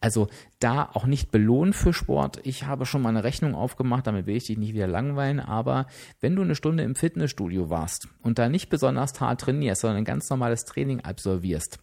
Also 0.00 0.28
da 0.60 0.88
auch 0.92 1.06
nicht 1.06 1.30
belohnen 1.30 1.72
für 1.72 1.92
Sport. 1.92 2.40
Ich 2.44 2.64
habe 2.64 2.86
schon 2.86 3.02
mal 3.02 3.10
eine 3.10 3.24
Rechnung 3.24 3.54
aufgemacht, 3.54 4.06
damit 4.06 4.26
will 4.26 4.36
ich 4.36 4.46
dich 4.46 4.58
nicht 4.58 4.74
wieder 4.74 4.86
langweilen, 4.86 5.40
aber 5.40 5.86
wenn 6.20 6.36
du 6.36 6.42
eine 6.42 6.54
Stunde 6.54 6.82
im 6.82 6.94
Fitnessstudio 6.94 7.70
warst 7.70 8.08
und 8.22 8.38
da 8.38 8.48
nicht 8.48 8.68
besonders 8.68 9.20
hart 9.20 9.40
trainierst, 9.40 9.82
sondern 9.82 9.98
ein 9.98 10.04
ganz 10.04 10.30
normales 10.30 10.64
Training 10.64 11.00
absolvierst, 11.00 11.78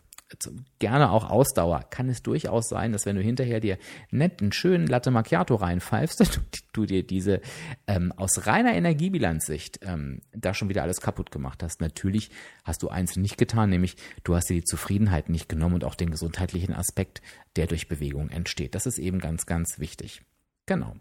gerne 0.79 1.11
auch 1.11 1.29
Ausdauer, 1.29 1.85
kann 1.89 2.09
es 2.09 2.21
durchaus 2.21 2.69
sein, 2.69 2.91
dass 2.91 3.05
wenn 3.05 3.15
du 3.15 3.21
hinterher 3.21 3.59
dir 3.59 3.77
nett 4.09 4.41
einen 4.41 4.51
schönen 4.51 4.87
Latte 4.87 5.11
Macchiato 5.11 5.55
reinpfeifst, 5.55 6.19
du, 6.19 6.25
du 6.73 6.85
dir 6.85 7.05
diese 7.05 7.41
ähm, 7.87 8.11
aus 8.11 8.47
reiner 8.47 8.73
Energiebilanzsicht 8.73 9.79
ähm, 9.83 10.21
da 10.31 10.53
schon 10.53 10.69
wieder 10.69 10.83
alles 10.83 11.01
kaputt 11.01 11.31
gemacht 11.31 11.63
hast. 11.63 11.81
Natürlich 11.81 12.29
hast 12.63 12.83
du 12.83 12.89
eins 12.89 13.15
nicht 13.17 13.37
getan, 13.37 13.69
nämlich 13.69 13.95
du 14.23 14.35
hast 14.35 14.49
dir 14.49 14.55
die 14.55 14.63
Zufriedenheit 14.63 15.29
nicht 15.29 15.49
genommen 15.49 15.75
und 15.75 15.83
auch 15.83 15.95
den 15.95 16.11
gesundheitlichen 16.11 16.73
Aspekt, 16.73 17.21
der 17.55 17.67
durch 17.67 17.87
Bewegung 17.87 18.29
entsteht. 18.29 18.75
Das 18.75 18.85
ist 18.85 18.99
eben 18.99 19.19
ganz, 19.19 19.45
ganz 19.45 19.79
wichtig. 19.79 20.21
Genau. 20.65 20.95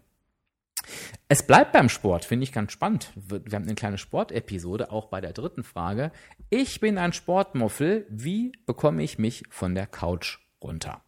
Es 1.27 1.45
bleibt 1.45 1.71
beim 1.71 1.89
Sport, 1.89 2.25
finde 2.25 2.43
ich 2.43 2.51
ganz 2.51 2.71
spannend. 2.71 3.11
Wir 3.15 3.55
haben 3.55 3.65
eine 3.65 3.75
kleine 3.75 3.97
Sportepisode, 3.97 4.91
auch 4.91 5.07
bei 5.07 5.21
der 5.21 5.33
dritten 5.33 5.63
Frage. 5.63 6.11
Ich 6.49 6.79
bin 6.79 6.97
ein 6.97 7.13
Sportmuffel. 7.13 8.05
Wie 8.09 8.51
bekomme 8.65 9.03
ich 9.03 9.17
mich 9.17 9.43
von 9.49 9.75
der 9.75 9.87
Couch 9.87 10.39
runter? 10.61 11.03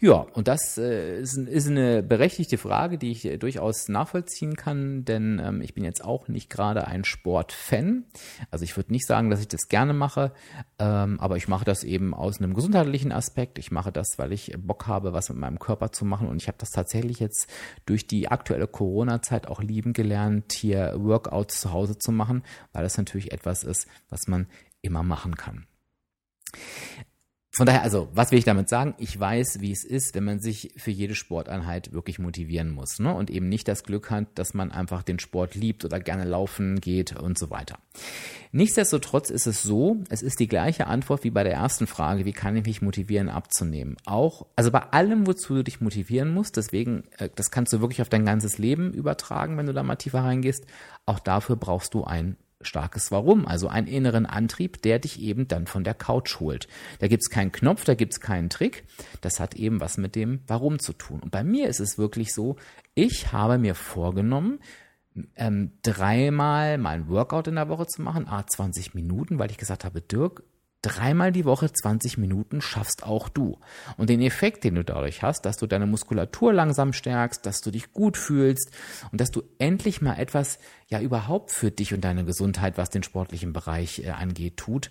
Ja, 0.00 0.26
und 0.32 0.48
das 0.48 0.78
äh, 0.78 1.20
ist, 1.20 1.36
ist, 1.36 1.68
eine 1.68 2.02
berechtigte 2.02 2.58
Frage, 2.58 2.98
die 2.98 3.10
ich 3.10 3.24
äh, 3.24 3.36
durchaus 3.36 3.88
nachvollziehen 3.88 4.56
kann, 4.56 5.04
denn 5.04 5.40
ähm, 5.44 5.60
ich 5.60 5.74
bin 5.74 5.84
jetzt 5.84 6.04
auch 6.04 6.28
nicht 6.28 6.50
gerade 6.50 6.86
ein 6.86 7.04
Sportfan. 7.04 8.04
Also 8.50 8.64
ich 8.64 8.76
würde 8.76 8.92
nicht 8.92 9.06
sagen, 9.06 9.30
dass 9.30 9.40
ich 9.40 9.48
das 9.48 9.68
gerne 9.68 9.92
mache, 9.92 10.32
ähm, 10.78 11.20
aber 11.20 11.36
ich 11.36 11.48
mache 11.48 11.64
das 11.64 11.84
eben 11.84 12.14
aus 12.14 12.38
einem 12.38 12.54
gesundheitlichen 12.54 13.12
Aspekt. 13.12 13.58
Ich 13.58 13.70
mache 13.70 13.92
das, 13.92 14.14
weil 14.16 14.32
ich 14.32 14.54
Bock 14.58 14.86
habe, 14.86 15.12
was 15.12 15.28
mit 15.28 15.38
meinem 15.38 15.58
Körper 15.58 15.92
zu 15.92 16.04
machen 16.04 16.28
und 16.28 16.40
ich 16.40 16.48
habe 16.48 16.58
das 16.58 16.70
tatsächlich 16.70 17.20
jetzt 17.20 17.48
durch 17.86 18.06
die 18.06 18.28
aktuelle 18.28 18.66
Corona-Zeit 18.66 19.46
auch 19.46 19.62
lieben 19.62 19.92
gelernt, 19.92 20.52
hier 20.52 20.94
Workouts 20.98 21.60
zu 21.60 21.72
Hause 21.72 21.98
zu 21.98 22.10
machen, 22.10 22.42
weil 22.72 22.82
das 22.82 22.96
natürlich 22.96 23.32
etwas 23.32 23.64
ist, 23.64 23.86
was 24.08 24.26
man 24.26 24.48
immer 24.80 25.02
machen 25.02 25.36
kann. 25.36 25.66
Von 27.54 27.66
daher, 27.66 27.82
also, 27.82 28.08
was 28.14 28.30
will 28.30 28.38
ich 28.38 28.46
damit 28.46 28.70
sagen? 28.70 28.94
Ich 28.96 29.20
weiß, 29.20 29.60
wie 29.60 29.72
es 29.72 29.84
ist, 29.84 30.14
wenn 30.14 30.24
man 30.24 30.40
sich 30.40 30.72
für 30.78 30.90
jede 30.90 31.14
Sporteinheit 31.14 31.92
wirklich 31.92 32.18
motivieren 32.18 32.70
muss 32.70 32.98
ne? 32.98 33.14
und 33.14 33.28
eben 33.28 33.50
nicht 33.50 33.68
das 33.68 33.84
Glück 33.84 34.10
hat, 34.10 34.26
dass 34.36 34.54
man 34.54 34.72
einfach 34.72 35.02
den 35.02 35.18
Sport 35.18 35.54
liebt 35.54 35.84
oder 35.84 36.00
gerne 36.00 36.24
laufen 36.24 36.80
geht 36.80 37.14
und 37.14 37.38
so 37.38 37.50
weiter. 37.50 37.78
Nichtsdestotrotz 38.52 39.28
ist 39.28 39.46
es 39.46 39.62
so, 39.62 39.98
es 40.08 40.22
ist 40.22 40.40
die 40.40 40.48
gleiche 40.48 40.86
Antwort 40.86 41.24
wie 41.24 41.30
bei 41.30 41.44
der 41.44 41.52
ersten 41.52 41.86
Frage, 41.86 42.24
wie 42.24 42.32
kann 42.32 42.56
ich 42.56 42.64
mich 42.64 42.80
motivieren 42.80 43.28
abzunehmen? 43.28 43.98
Auch, 44.06 44.46
also 44.56 44.70
bei 44.70 44.80
allem, 44.80 45.26
wozu 45.26 45.54
du 45.56 45.62
dich 45.62 45.82
motivieren 45.82 46.32
musst, 46.32 46.56
deswegen, 46.56 47.04
äh, 47.18 47.28
das 47.34 47.50
kannst 47.50 47.74
du 47.74 47.82
wirklich 47.82 48.00
auf 48.00 48.08
dein 48.08 48.24
ganzes 48.24 48.56
Leben 48.56 48.94
übertragen, 48.94 49.58
wenn 49.58 49.66
du 49.66 49.74
da 49.74 49.82
mal 49.82 49.96
tiefer 49.96 50.20
reingehst, 50.20 50.64
auch 51.04 51.18
dafür 51.18 51.56
brauchst 51.56 51.92
du 51.92 52.04
ein 52.04 52.36
starkes 52.66 53.10
Warum, 53.10 53.46
also 53.46 53.68
einen 53.68 53.86
inneren 53.86 54.26
Antrieb, 54.26 54.82
der 54.82 54.98
dich 54.98 55.20
eben 55.20 55.48
dann 55.48 55.66
von 55.66 55.84
der 55.84 55.94
Couch 55.94 56.40
holt. 56.40 56.68
Da 56.98 57.08
gibt's 57.08 57.30
keinen 57.30 57.52
Knopf, 57.52 57.84
da 57.84 57.94
gibt's 57.94 58.20
keinen 58.20 58.50
Trick. 58.50 58.84
Das 59.20 59.40
hat 59.40 59.54
eben 59.54 59.80
was 59.80 59.98
mit 59.98 60.14
dem 60.14 60.40
Warum 60.46 60.78
zu 60.78 60.92
tun. 60.92 61.20
Und 61.20 61.30
bei 61.30 61.44
mir 61.44 61.68
ist 61.68 61.80
es 61.80 61.98
wirklich 61.98 62.32
so, 62.32 62.56
ich 62.94 63.32
habe 63.32 63.58
mir 63.58 63.74
vorgenommen, 63.74 64.60
ähm, 65.36 65.72
dreimal 65.82 66.78
mal 66.78 66.96
ein 66.96 67.08
Workout 67.08 67.48
in 67.48 67.56
der 67.56 67.68
Woche 67.68 67.86
zu 67.86 68.02
machen, 68.02 68.26
a 68.28 68.46
20 68.46 68.94
Minuten, 68.94 69.38
weil 69.38 69.50
ich 69.50 69.58
gesagt 69.58 69.84
habe, 69.84 70.00
Dirk, 70.00 70.42
Dreimal 70.82 71.30
die 71.30 71.44
Woche 71.44 71.72
20 71.72 72.18
Minuten 72.18 72.60
schaffst 72.60 73.04
auch 73.04 73.28
du. 73.28 73.58
Und 73.96 74.10
den 74.10 74.20
Effekt, 74.20 74.64
den 74.64 74.74
du 74.74 74.84
dadurch 74.84 75.22
hast, 75.22 75.44
dass 75.46 75.56
du 75.56 75.68
deine 75.68 75.86
Muskulatur 75.86 76.52
langsam 76.52 76.92
stärkst, 76.92 77.46
dass 77.46 77.60
du 77.60 77.70
dich 77.70 77.92
gut 77.92 78.16
fühlst 78.16 78.72
und 79.12 79.20
dass 79.20 79.30
du 79.30 79.44
endlich 79.58 80.02
mal 80.02 80.18
etwas 80.18 80.58
ja 80.88 81.00
überhaupt 81.00 81.52
für 81.52 81.70
dich 81.70 81.94
und 81.94 82.02
deine 82.02 82.24
Gesundheit, 82.24 82.78
was 82.78 82.90
den 82.90 83.04
sportlichen 83.04 83.52
Bereich 83.52 84.00
äh, 84.00 84.10
angeht, 84.10 84.56
tut, 84.56 84.90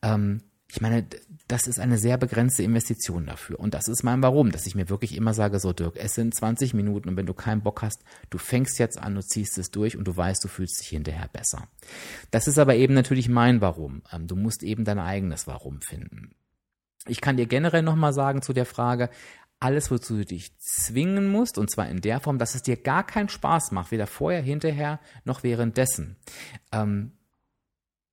ähm, 0.00 0.42
ich 0.72 0.80
meine, 0.80 1.04
das 1.48 1.66
ist 1.66 1.78
eine 1.78 1.98
sehr 1.98 2.16
begrenzte 2.16 2.62
Investition 2.62 3.26
dafür. 3.26 3.60
Und 3.60 3.74
das 3.74 3.88
ist 3.88 4.04
mein 4.04 4.22
Warum, 4.22 4.52
dass 4.52 4.66
ich 4.66 4.74
mir 4.74 4.88
wirklich 4.88 5.14
immer 5.14 5.34
sage, 5.34 5.60
so 5.60 5.74
Dirk, 5.74 5.96
es 5.98 6.14
sind 6.14 6.34
20 6.34 6.72
Minuten 6.72 7.10
und 7.10 7.16
wenn 7.18 7.26
du 7.26 7.34
keinen 7.34 7.60
Bock 7.60 7.82
hast, 7.82 8.02
du 8.30 8.38
fängst 8.38 8.78
jetzt 8.78 8.96
an, 8.98 9.14
du 9.14 9.20
ziehst 9.20 9.58
es 9.58 9.70
durch 9.70 9.98
und 9.98 10.08
du 10.08 10.16
weißt, 10.16 10.42
du 10.42 10.48
fühlst 10.48 10.80
dich 10.80 10.88
hinterher 10.88 11.28
besser. 11.30 11.68
Das 12.30 12.48
ist 12.48 12.58
aber 12.58 12.74
eben 12.74 12.94
natürlich 12.94 13.28
mein 13.28 13.60
Warum. 13.60 14.00
Ähm, 14.10 14.26
du 14.26 14.34
musst 14.34 14.62
eben 14.62 14.86
dein 14.86 14.98
eigenes 14.98 15.46
Warum 15.46 15.82
finden. 15.82 16.30
Ich 17.06 17.20
kann 17.20 17.36
dir 17.36 17.46
generell 17.46 17.82
nochmal 17.82 18.14
sagen 18.14 18.40
zu 18.40 18.54
der 18.54 18.64
Frage, 18.64 19.10
alles, 19.60 19.90
wozu 19.90 20.16
du 20.16 20.24
dich 20.24 20.58
zwingen 20.58 21.30
musst, 21.30 21.58
und 21.58 21.70
zwar 21.70 21.86
in 21.90 22.00
der 22.00 22.18
Form, 22.20 22.38
dass 22.38 22.54
es 22.54 22.62
dir 22.62 22.78
gar 22.78 23.06
keinen 23.06 23.28
Spaß 23.28 23.72
macht, 23.72 23.90
weder 23.90 24.06
vorher, 24.06 24.40
hinterher 24.40 25.00
noch 25.26 25.42
währenddessen. 25.42 26.16
Ähm, 26.72 27.12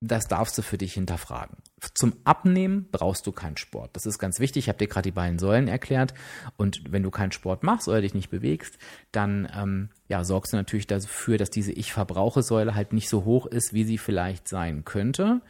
das 0.00 0.26
darfst 0.26 0.56
du 0.56 0.62
für 0.62 0.78
dich 0.78 0.94
hinterfragen. 0.94 1.58
Zum 1.94 2.14
Abnehmen 2.24 2.88
brauchst 2.90 3.26
du 3.26 3.32
keinen 3.32 3.58
Sport. 3.58 3.90
Das 3.92 4.06
ist 4.06 4.18
ganz 4.18 4.40
wichtig. 4.40 4.64
Ich 4.64 4.68
habe 4.68 4.78
dir 4.78 4.86
gerade 4.86 5.08
die 5.08 5.14
beiden 5.14 5.38
Säulen 5.38 5.68
erklärt. 5.68 6.14
Und 6.56 6.82
wenn 6.90 7.02
du 7.02 7.10
keinen 7.10 7.32
Sport 7.32 7.62
machst 7.62 7.86
oder 7.86 8.00
dich 8.00 8.14
nicht 8.14 8.30
bewegst, 8.30 8.78
dann 9.12 9.50
ähm, 9.54 9.90
ja, 10.08 10.24
sorgst 10.24 10.52
du 10.52 10.56
natürlich 10.56 10.86
dafür, 10.86 11.36
dass 11.36 11.50
diese 11.50 11.72
Ich-Verbrauche-Säule 11.72 12.74
halt 12.74 12.94
nicht 12.94 13.10
so 13.10 13.24
hoch 13.24 13.44
ist, 13.44 13.74
wie 13.74 13.84
sie 13.84 13.98
vielleicht 13.98 14.48
sein 14.48 14.84
könnte. 14.86 15.42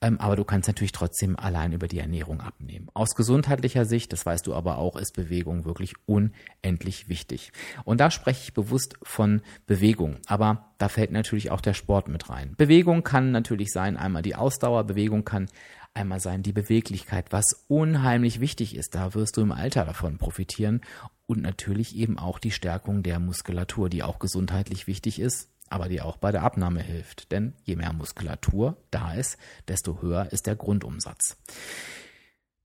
Ähm, 0.00 0.20
aber 0.20 0.36
du 0.36 0.44
kannst 0.44 0.68
natürlich 0.68 0.92
trotzdem 0.92 1.36
allein 1.36 1.72
über 1.72 1.88
die 1.88 1.98
Ernährung 1.98 2.40
abnehmen. 2.40 2.88
Aus 2.94 3.16
gesundheitlicher 3.16 3.84
Sicht, 3.84 4.12
das 4.12 4.24
weißt 4.24 4.46
du 4.46 4.54
aber 4.54 4.78
auch, 4.78 4.96
ist 4.96 5.14
Bewegung 5.14 5.64
wirklich 5.64 5.94
unendlich 6.06 7.08
wichtig. 7.08 7.52
Und 7.84 8.00
da 8.00 8.10
spreche 8.10 8.42
ich 8.44 8.54
bewusst 8.54 8.96
von 9.02 9.42
Bewegung. 9.66 10.18
Aber 10.26 10.72
da 10.78 10.88
fällt 10.88 11.10
natürlich 11.10 11.50
auch 11.50 11.60
der 11.60 11.74
Sport 11.74 12.08
mit 12.08 12.30
rein. 12.30 12.54
Bewegung 12.56 13.02
kann 13.02 13.32
natürlich 13.32 13.72
sein, 13.72 13.96
einmal 13.96 14.22
die 14.22 14.36
Ausdauer, 14.36 14.84
Bewegung 14.84 15.24
kann 15.24 15.48
einmal 15.94 16.20
sein 16.20 16.44
die 16.44 16.52
Beweglichkeit, 16.52 17.32
was 17.32 17.64
unheimlich 17.66 18.38
wichtig 18.38 18.76
ist. 18.76 18.94
Da 18.94 19.14
wirst 19.14 19.36
du 19.36 19.40
im 19.40 19.50
Alter 19.50 19.84
davon 19.84 20.18
profitieren. 20.18 20.80
Und 21.26 21.42
natürlich 21.42 21.96
eben 21.96 22.18
auch 22.18 22.38
die 22.38 22.52
Stärkung 22.52 23.02
der 23.02 23.18
Muskulatur, 23.18 23.90
die 23.90 24.04
auch 24.04 24.20
gesundheitlich 24.20 24.86
wichtig 24.86 25.18
ist 25.20 25.50
aber 25.70 25.88
die 25.88 26.00
auch 26.00 26.16
bei 26.16 26.32
der 26.32 26.42
Abnahme 26.42 26.82
hilft. 26.82 27.32
Denn 27.32 27.54
je 27.64 27.76
mehr 27.76 27.92
Muskulatur 27.92 28.76
da 28.90 29.14
ist, 29.14 29.38
desto 29.68 30.02
höher 30.02 30.32
ist 30.32 30.46
der 30.46 30.56
Grundumsatz. 30.56 31.36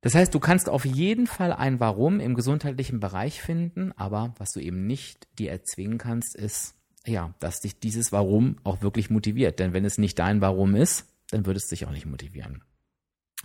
Das 0.01 0.15
heißt, 0.15 0.33
du 0.33 0.39
kannst 0.39 0.67
auf 0.67 0.83
jeden 0.83 1.27
Fall 1.27 1.53
ein 1.53 1.79
Warum 1.79 2.19
im 2.19 2.35
gesundheitlichen 2.35 2.99
Bereich 2.99 3.41
finden, 3.41 3.93
aber 3.93 4.33
was 4.37 4.51
du 4.51 4.59
eben 4.59 4.85
nicht 4.85 5.27
dir 5.39 5.51
erzwingen 5.51 5.97
kannst, 5.97 6.35
ist, 6.35 6.75
ja, 7.05 7.33
dass 7.39 7.61
dich 7.61 7.79
dieses 7.79 8.11
Warum 8.11 8.57
auch 8.63 8.81
wirklich 8.81 9.09
motiviert. 9.09 9.59
Denn 9.59 9.73
wenn 9.73 9.85
es 9.85 9.97
nicht 9.97 10.19
dein 10.19 10.41
Warum 10.41 10.75
ist, 10.75 11.05
dann 11.31 11.45
würde 11.45 11.57
es 11.57 11.67
dich 11.67 11.85
auch 11.85 11.91
nicht 11.91 12.05
motivieren. 12.05 12.63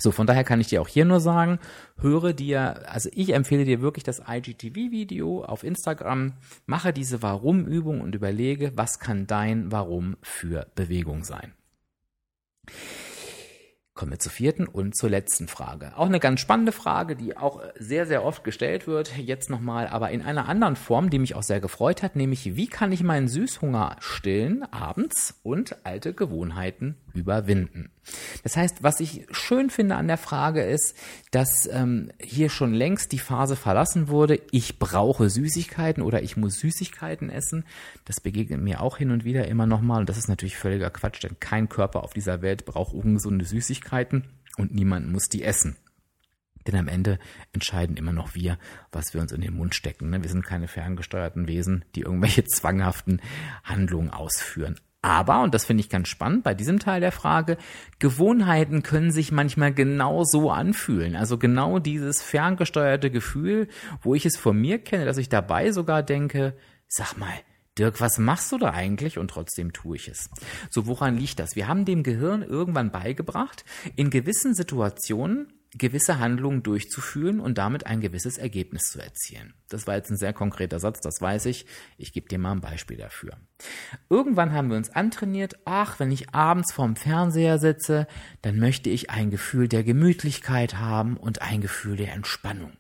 So, 0.01 0.13
von 0.13 0.29
daher 0.29 0.45
kann 0.45 0.61
ich 0.61 0.69
dir 0.69 0.81
auch 0.81 0.87
hier 0.87 1.05
nur 1.05 1.19
sagen, 1.19 1.59
höre 2.01 2.33
dir, 2.33 2.89
also 2.89 3.11
ich 3.13 3.35
empfehle 3.35 3.65
dir 3.65 3.83
wirklich 3.83 4.05
das 4.05 4.23
IGTV-Video 4.29 5.45
auf 5.45 5.65
Instagram, 5.65 6.35
mache 6.67 6.93
diese 6.93 7.21
Warum-Übung 7.21 8.01
und 8.01 8.15
überlege, 8.15 8.71
was 8.77 9.01
kann 9.01 9.27
dein 9.27 9.73
Warum 9.73 10.17
für 10.23 10.69
Bewegung 10.77 11.25
sein. 11.25 11.53
Kommen 13.95 14.13
wir 14.13 14.21
zur 14.21 14.31
vierten 14.31 14.69
und 14.69 14.97
zur 14.97 15.11
letzten 15.11 15.49
Frage. 15.49 15.91
Auch 15.97 16.07
eine 16.07 16.21
ganz 16.21 16.39
spannende 16.39 16.71
Frage, 16.71 17.17
die 17.17 17.37
auch 17.37 17.61
sehr, 17.77 18.07
sehr 18.07 18.25
oft 18.25 18.45
gestellt 18.45 18.87
wird. 18.87 19.17
Jetzt 19.19 19.51
nochmal, 19.51 19.89
aber 19.89 20.13
in 20.13 20.23
einer 20.23 20.49
anderen 20.49 20.77
Form, 20.77 21.11
die 21.11 21.19
mich 21.19 21.35
auch 21.35 21.43
sehr 21.43 21.59
gefreut 21.59 22.05
hat, 22.05 22.15
nämlich 22.15 22.55
wie 22.55 22.69
kann 22.69 22.93
ich 22.93 23.03
meinen 23.03 23.27
Süßhunger 23.27 23.97
stillen 23.99 24.63
abends 24.73 25.41
und 25.43 25.85
alte 25.85 26.15
Gewohnheiten 26.15 26.95
überwinden? 27.19 27.91
Das 28.43 28.57
heißt, 28.57 28.83
was 28.83 29.01
ich 29.01 29.27
schön 29.31 29.71
finde 29.71 29.97
an 29.97 30.09
der 30.09 30.17
Frage 30.17 30.63
ist, 30.63 30.97
dass 31.31 31.69
ähm, 31.71 32.11
hier 32.21 32.49
schon 32.49 32.73
längst 32.73 33.13
die 33.13 33.19
Phase 33.19 33.57
verlassen 33.57 34.09
wurde, 34.09 34.41
ich 34.51 34.79
brauche 34.79 35.29
Süßigkeiten 35.29 36.03
oder 36.03 36.23
ich 36.23 36.37
muss 36.37 36.59
Süßigkeiten 36.61 37.31
essen. 37.31 37.65
Das 38.05 38.21
begegnet 38.21 38.61
mir 38.61 38.81
auch 38.81 38.97
hin 38.97 39.11
und 39.11 39.25
wieder 39.25 39.47
immer 39.49 39.67
nochmal 39.67 40.01
und 40.01 40.09
das 40.09 40.19
ist 40.19 40.29
natürlich 40.29 40.57
völliger 40.57 40.91
Quatsch, 40.91 41.23
denn 41.23 41.39
kein 41.41 41.69
Körper 41.69 42.03
auf 42.03 42.15
dieser 42.15 42.43
Welt 42.43 42.65
braucht 42.65 42.95
ungesunde 42.95 43.45
Süßigkeiten 43.45 44.25
und 44.57 44.75
niemand 44.75 45.11
muss 45.11 45.29
die 45.29 45.43
essen. 45.43 45.77
Denn 46.69 46.77
am 46.77 46.89
Ende 46.89 47.19
entscheiden 47.53 47.97
immer 47.97 48.13
noch 48.13 48.35
wir, 48.35 48.59
was 48.93 49.15
wir 49.15 49.23
uns 49.23 49.33
in 49.33 49.41
den 49.41 49.55
Mund 49.55 49.75
stecken. 49.75 50.11
Ne? 50.11 50.23
Wir 50.23 50.29
sind 50.29 50.45
keine 50.45 50.69
ferngesteuerten 50.69 51.49
Wesen, 51.49 51.85
die 51.95 52.03
irgendwelche 52.03 52.45
zwanghaften 52.47 53.23
Handlungen 53.65 54.11
ausführen. 54.11 54.79
Aber, 55.09 55.41
und 55.41 55.55
das 55.55 55.65
finde 55.65 55.81
ich 55.81 55.89
ganz 55.89 56.09
spannend 56.09 56.45
bei 56.45 56.53
diesem 56.53 56.81
Teil 56.81 57.01
der 57.01 57.13
Frage, 57.13 57.57
Gewohnheiten 57.99 58.83
können 58.83 59.11
sich 59.11 59.33
manchmal 59.33 59.73
genau 59.73 60.23
so 60.23 60.51
anfühlen. 60.51 61.17
Also 61.17 61.39
genau 61.39 61.79
dieses 61.79 62.21
ferngesteuerte 62.21 63.11
Gefühl, 63.11 63.69
wo 64.03 64.15
ich 64.15 64.27
es 64.27 64.37
von 64.37 64.61
mir 64.61 64.79
kenne, 64.79 65.07
dass 65.07 65.17
ich 65.17 65.31
dabei 65.31 65.73
sogar 65.73 66.03
denke, 66.03 66.55
sag 66.89 67.17
mal, 67.17 67.33
Dirk, 67.79 68.03
was 68.03 68.19
machst 68.19 68.53
du 68.53 68.59
da 68.59 68.73
eigentlich? 68.73 69.17
Und 69.17 69.31
trotzdem 69.31 69.73
tue 69.73 69.97
ich 69.97 70.09
es. 70.09 70.29
So, 70.69 70.87
woran 70.87 71.17
liegt 71.17 71.39
das? 71.39 71.57
Wir 71.57 71.69
haben 71.69 71.87
dem 71.87 72.03
Gehirn 72.03 72.43
irgendwann 72.43 72.91
beigebracht, 72.91 73.65
in 73.97 74.11
gewissen 74.11 74.55
Situationen 74.55 75.55
gewisse 75.77 76.19
Handlungen 76.19 76.63
durchzuführen 76.63 77.41
und 77.41 77.59
damit 77.59 77.87
ein 77.87 78.01
gewisses 78.01 78.39
Ergebnis 78.39 78.91
zu 78.91 79.01
erzielen. 79.01 79.55
Das 79.69 79.87
war 79.87 79.97
jetzt 79.97 80.11
ein 80.11 80.17
sehr 80.17 80.33
konkreter 80.33 80.81
Satz, 80.81 81.01
das 81.01 81.21
weiß 81.21 81.47
ich. 81.47 81.67
Ich 81.99 82.13
gebe 82.13 82.29
dir 82.29 82.39
mal 82.39 82.53
ein 82.53 82.61
Beispiel 82.61 82.97
dafür. 82.97 83.37
Irgendwann 84.09 84.53
haben 84.53 84.71
wir 84.71 84.77
uns 84.77 84.91
antrainiert, 84.91 85.59
ach, 85.65 86.01
wenn 86.01 86.11
ich 86.11 86.35
abends 86.35 86.73
vorm 86.73 86.97
Fernseher 86.97 87.59
sitze, 87.59 88.07
dann 88.41 88.59
möchte 88.59 88.89
ich 88.89 89.11
ein 89.11 89.31
Gefühl 89.31 89.69
der 89.69 89.85
Gemütlichkeit 89.85 90.77
haben 90.77 91.17
und 91.17 91.43
ein 91.43 91.61
Gefühl 91.61 91.97
der 91.97 92.13
Entspannung. 92.13 92.73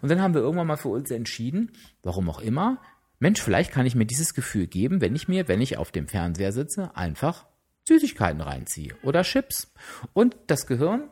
Und 0.00 0.10
dann 0.10 0.20
haben 0.20 0.34
wir 0.34 0.40
irgendwann 0.40 0.66
mal 0.66 0.76
für 0.76 0.88
uns 0.88 1.10
entschieden, 1.10 1.72
warum 2.02 2.30
auch 2.30 2.40
immer, 2.40 2.80
Mensch, 3.18 3.40
vielleicht 3.40 3.72
kann 3.72 3.86
ich 3.86 3.94
mir 3.94 4.06
dieses 4.06 4.34
Gefühl 4.34 4.66
geben, 4.66 5.00
wenn 5.00 5.14
ich 5.14 5.28
mir, 5.28 5.48
wenn 5.48 5.60
ich 5.60 5.78
auf 5.78 5.92
dem 5.92 6.08
Fernseher 6.08 6.52
sitze, 6.52 6.94
einfach 6.96 7.46
Süßigkeiten 7.86 8.40
reinziehe 8.40 8.94
oder 9.02 9.22
Chips. 9.22 9.72
Und 10.12 10.36
das 10.46 10.66
Gehirn 10.66 11.08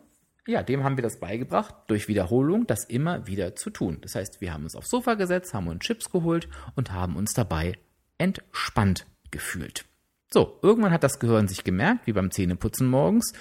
ja, 0.46 0.62
dem 0.62 0.83
haben 0.83 0.96
wir 0.96 1.02
das 1.02 1.20
beigebracht, 1.20 1.74
durch 1.87 2.09
Wiederholung 2.09 2.66
das 2.66 2.85
immer 2.85 3.26
wieder 3.26 3.55
zu 3.55 3.70
tun. 3.70 3.98
Das 4.00 4.14
heißt, 4.14 4.40
wir 4.40 4.52
haben 4.52 4.64
uns 4.64 4.74
aufs 4.74 4.90
Sofa 4.90 5.14
gesetzt, 5.14 5.55
haben 5.55 5.68
uns 5.68 5.85
Chips 5.85 6.11
geholt 6.11 6.48
und 6.74 6.92
haben 6.92 7.16
uns 7.16 7.33
dabei 7.33 7.78
entspannt 8.18 9.07
gefühlt. 9.31 9.85
So, 10.33 10.59
irgendwann 10.62 10.92
hat 10.92 11.05
das 11.05 11.18
Gehirn 11.18 11.46
sich 11.46 11.62
gemerkt, 11.62 12.07
wie 12.07 12.12
beim 12.12 12.31
Zähneputzen 12.31 12.88
morgens, 12.88 13.33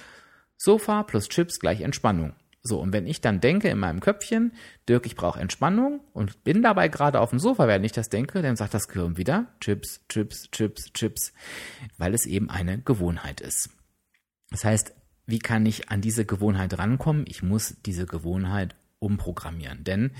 Sofa 0.56 1.02
plus 1.02 1.28
Chips 1.28 1.58
gleich 1.58 1.80
Entspannung. 1.80 2.34
So, 2.62 2.78
und 2.80 2.92
wenn 2.92 3.08
ich 3.08 3.20
dann 3.20 3.40
denke 3.40 3.68
in 3.68 3.78
meinem 3.78 3.98
Köpfchen, 3.98 4.52
Dirk, 4.88 5.06
ich 5.06 5.16
brauche 5.16 5.40
Entspannung 5.40 6.00
und 6.12 6.44
bin 6.44 6.62
dabei 6.62 6.86
gerade 6.86 7.18
auf 7.18 7.30
dem 7.30 7.40
Sofa, 7.40 7.66
während 7.66 7.84
ich 7.84 7.90
das 7.90 8.08
denke, 8.08 8.40
dann 8.42 8.54
sagt 8.54 8.74
das 8.74 8.86
Gehirn 8.86 9.16
wieder 9.16 9.48
Chips, 9.60 10.06
Chips, 10.08 10.48
Chips, 10.52 10.92
Chips, 10.92 11.32
weil 11.98 12.14
es 12.14 12.26
eben 12.26 12.50
eine 12.50 12.80
Gewohnheit 12.80 13.40
ist. 13.40 13.70
Das 14.50 14.64
heißt, 14.64 14.94
wie 15.26 15.38
kann 15.38 15.66
ich 15.66 15.88
an 15.90 16.00
diese 16.00 16.24
Gewohnheit 16.24 16.78
rankommen? 16.78 17.24
Ich 17.26 17.42
muss 17.42 17.76
diese 17.84 18.06
Gewohnheit 18.06 18.74
umprogrammieren. 18.98 19.84
Denn 19.84 20.12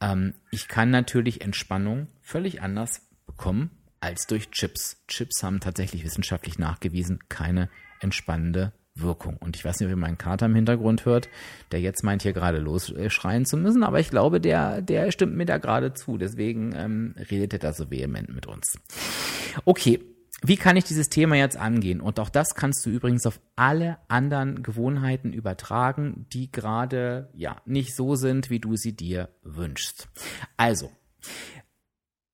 ähm, 0.00 0.34
ich 0.50 0.68
kann 0.68 0.90
natürlich 0.90 1.40
Entspannung 1.40 2.08
völlig 2.20 2.62
anders 2.62 3.02
bekommen 3.26 3.70
als 4.00 4.26
durch 4.26 4.50
Chips. 4.50 5.02
Chips 5.08 5.42
haben 5.42 5.60
tatsächlich 5.60 6.04
wissenschaftlich 6.04 6.58
nachgewiesen 6.58 7.18
keine 7.28 7.70
entspannende 8.00 8.72
Wirkung. 8.94 9.36
Und 9.38 9.56
ich 9.56 9.64
weiß 9.64 9.80
nicht, 9.80 9.86
ob 9.86 9.90
ihr 9.90 9.96
meinen 9.96 10.18
Kater 10.18 10.46
im 10.46 10.54
Hintergrund 10.54 11.04
hört, 11.04 11.28
der 11.72 11.80
jetzt 11.80 12.02
meint, 12.02 12.22
hier 12.22 12.32
gerade 12.32 12.58
losschreien 12.58 13.44
zu 13.44 13.56
müssen, 13.56 13.82
aber 13.82 14.00
ich 14.00 14.10
glaube, 14.10 14.40
der, 14.40 14.80
der 14.80 15.10
stimmt 15.12 15.36
mir 15.36 15.44
da 15.44 15.58
gerade 15.58 15.92
zu. 15.94 16.16
Deswegen 16.16 16.72
ähm, 16.74 17.14
redet 17.30 17.52
er 17.52 17.58
da 17.58 17.72
so 17.72 17.90
vehement 17.90 18.34
mit 18.34 18.46
uns. 18.46 18.78
Okay, 19.64 20.00
wie 20.48 20.56
kann 20.56 20.76
ich 20.76 20.84
dieses 20.84 21.08
Thema 21.08 21.36
jetzt 21.36 21.56
angehen? 21.56 22.00
Und 22.00 22.20
auch 22.20 22.28
das 22.28 22.54
kannst 22.54 22.84
du 22.86 22.90
übrigens 22.90 23.26
auf 23.26 23.40
alle 23.56 23.98
anderen 24.08 24.62
Gewohnheiten 24.62 25.32
übertragen, 25.32 26.26
die 26.32 26.52
gerade 26.52 27.30
ja 27.34 27.56
nicht 27.64 27.96
so 27.96 28.14
sind, 28.14 28.48
wie 28.50 28.60
du 28.60 28.76
sie 28.76 28.94
dir 28.94 29.28
wünschst. 29.42 30.08
Also, 30.56 30.92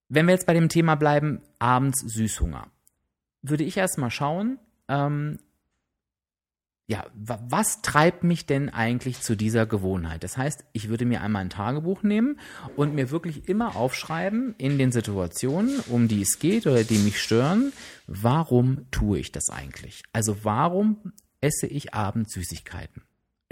wenn 0.09 0.27
wir 0.27 0.35
jetzt 0.35 0.47
bei 0.47 0.55
dem 0.55 0.69
Thema 0.69 0.95
bleiben, 0.95 1.41
abends 1.59 2.01
Süßhunger, 2.01 2.67
würde 3.41 3.65
ich 3.65 3.77
erstmal 3.77 4.11
schauen, 4.11 4.59
ähm, 4.89 5.39
ja, 6.87 7.07
was 7.15 7.81
treibt 7.81 8.25
mich 8.25 8.45
denn 8.45 8.69
eigentlich 8.69 9.21
zu 9.21 9.37
dieser 9.37 9.67
Gewohnheit? 9.67 10.25
Das 10.25 10.37
heißt, 10.37 10.65
ich 10.73 10.89
würde 10.89 11.05
mir 11.05 11.23
einmal 11.23 11.43
ein 11.43 11.51
Tagebuch 11.51 12.03
nehmen 12.03 12.39
und 12.77 12.95
mir 12.95 13.11
wirklich 13.11 13.49
immer 13.49 13.77
aufschreiben 13.77 14.55
in 14.59 14.79
den 14.79 14.93
Situationen, 14.93 15.81
um 15.89 16.09
die 16.09 16.23
es 16.23 16.39
geht 16.39 16.67
oder 16.67 16.85
die 16.85 16.99
mich 16.99 17.23
stören, 17.23 17.73
warum 18.07 18.91
tue 18.91 19.19
ich 19.19 19.33
das 19.33 19.49
eigentlich? 19.49 20.03
Also 20.13 20.45
warum 20.45 21.13
esse 21.41 21.67
ich 21.67 21.95
abends 21.95 22.35
Süßigkeiten? 22.35 23.03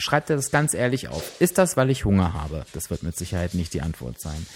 schreib 0.00 0.26
dir 0.26 0.36
das 0.36 0.50
ganz 0.50 0.74
ehrlich 0.74 1.08
auf. 1.08 1.40
Ist 1.40 1.58
das, 1.58 1.76
weil 1.76 1.90
ich 1.90 2.04
Hunger 2.04 2.32
habe? 2.32 2.64
Das 2.72 2.90
wird 2.90 3.02
mit 3.02 3.16
Sicherheit 3.16 3.54
nicht 3.54 3.74
die 3.74 3.82
Antwort 3.82 4.20
sein. 4.20 4.46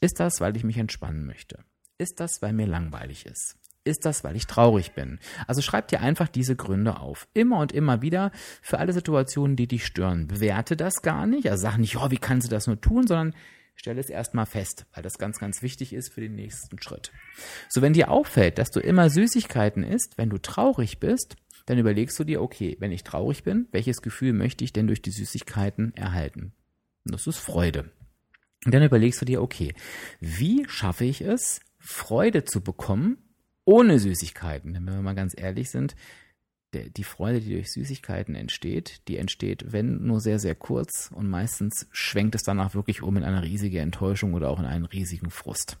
Ist 0.00 0.20
das, 0.20 0.40
weil 0.40 0.56
ich 0.56 0.64
mich 0.64 0.76
entspannen 0.76 1.26
möchte? 1.26 1.64
Ist 1.98 2.20
das, 2.20 2.40
weil 2.40 2.52
mir 2.52 2.66
langweilig 2.66 3.26
ist? 3.26 3.56
Ist 3.82 4.04
das, 4.04 4.24
weil 4.24 4.36
ich 4.36 4.46
traurig 4.46 4.92
bin? 4.92 5.18
Also 5.46 5.62
schreib 5.62 5.88
dir 5.88 6.00
einfach 6.00 6.28
diese 6.28 6.54
Gründe 6.54 7.00
auf. 7.00 7.28
Immer 7.32 7.58
und 7.60 7.72
immer 7.72 8.02
wieder 8.02 8.30
für 8.60 8.78
alle 8.78 8.92
Situationen, 8.92 9.56
die 9.56 9.66
dich 9.66 9.86
stören. 9.86 10.26
Bewerte 10.26 10.76
das 10.76 11.00
gar 11.02 11.26
nicht. 11.26 11.50
Also 11.50 11.62
sag 11.62 11.78
nicht, 11.78 11.96
oh, 11.96 12.10
wie 12.10 12.18
kannst 12.18 12.46
du 12.46 12.50
das 12.50 12.66
nur 12.66 12.80
tun, 12.80 13.06
sondern 13.06 13.34
stelle 13.74 14.00
es 14.00 14.10
erstmal 14.10 14.46
fest, 14.46 14.86
weil 14.92 15.02
das 15.02 15.18
ganz, 15.18 15.38
ganz 15.38 15.62
wichtig 15.62 15.94
ist 15.94 16.12
für 16.12 16.20
den 16.20 16.34
nächsten 16.34 16.80
Schritt. 16.80 17.12
So, 17.70 17.80
wenn 17.80 17.94
dir 17.94 18.10
auffällt, 18.10 18.58
dass 18.58 18.70
du 18.70 18.80
immer 18.80 19.08
Süßigkeiten 19.08 19.82
isst, 19.82 20.18
wenn 20.18 20.28
du 20.28 20.36
traurig 20.36 21.00
bist, 21.00 21.36
dann 21.66 21.78
überlegst 21.78 22.18
du 22.18 22.24
dir, 22.24 22.42
okay, 22.42 22.76
wenn 22.80 22.92
ich 22.92 23.04
traurig 23.04 23.42
bin, 23.42 23.68
welches 23.72 24.02
Gefühl 24.02 24.34
möchte 24.34 24.64
ich 24.64 24.72
denn 24.72 24.86
durch 24.86 25.02
die 25.02 25.10
Süßigkeiten 25.10 25.94
erhalten? 25.94 26.52
Und 27.06 27.14
das 27.14 27.26
ist 27.26 27.38
Freude. 27.38 27.90
Und 28.66 28.74
dann 28.74 28.82
überlegst 28.82 29.20
du 29.22 29.24
dir, 29.24 29.40
okay, 29.40 29.74
wie 30.20 30.66
schaffe 30.68 31.06
ich 31.06 31.22
es, 31.22 31.60
Freude 31.78 32.44
zu 32.44 32.60
bekommen, 32.60 33.29
ohne 33.70 33.98
Süßigkeiten? 33.98 34.74
Denn 34.74 34.86
wenn 34.86 34.94
wir 34.94 35.02
mal 35.02 35.14
ganz 35.14 35.34
ehrlich 35.36 35.70
sind, 35.70 35.94
die 36.72 37.04
Freude, 37.04 37.40
die 37.40 37.52
durch 37.52 37.72
Süßigkeiten 37.72 38.36
entsteht, 38.36 39.08
die 39.08 39.16
entsteht, 39.16 39.72
wenn 39.72 40.06
nur 40.06 40.20
sehr, 40.20 40.38
sehr 40.38 40.54
kurz 40.54 41.10
und 41.12 41.28
meistens 41.28 41.88
schwenkt 41.90 42.36
es 42.36 42.42
danach 42.42 42.74
wirklich 42.74 43.02
um 43.02 43.16
in 43.16 43.24
eine 43.24 43.42
riesige 43.42 43.80
Enttäuschung 43.80 44.34
oder 44.34 44.48
auch 44.48 44.60
in 44.60 44.66
einen 44.66 44.84
riesigen 44.84 45.30
Frust. 45.30 45.78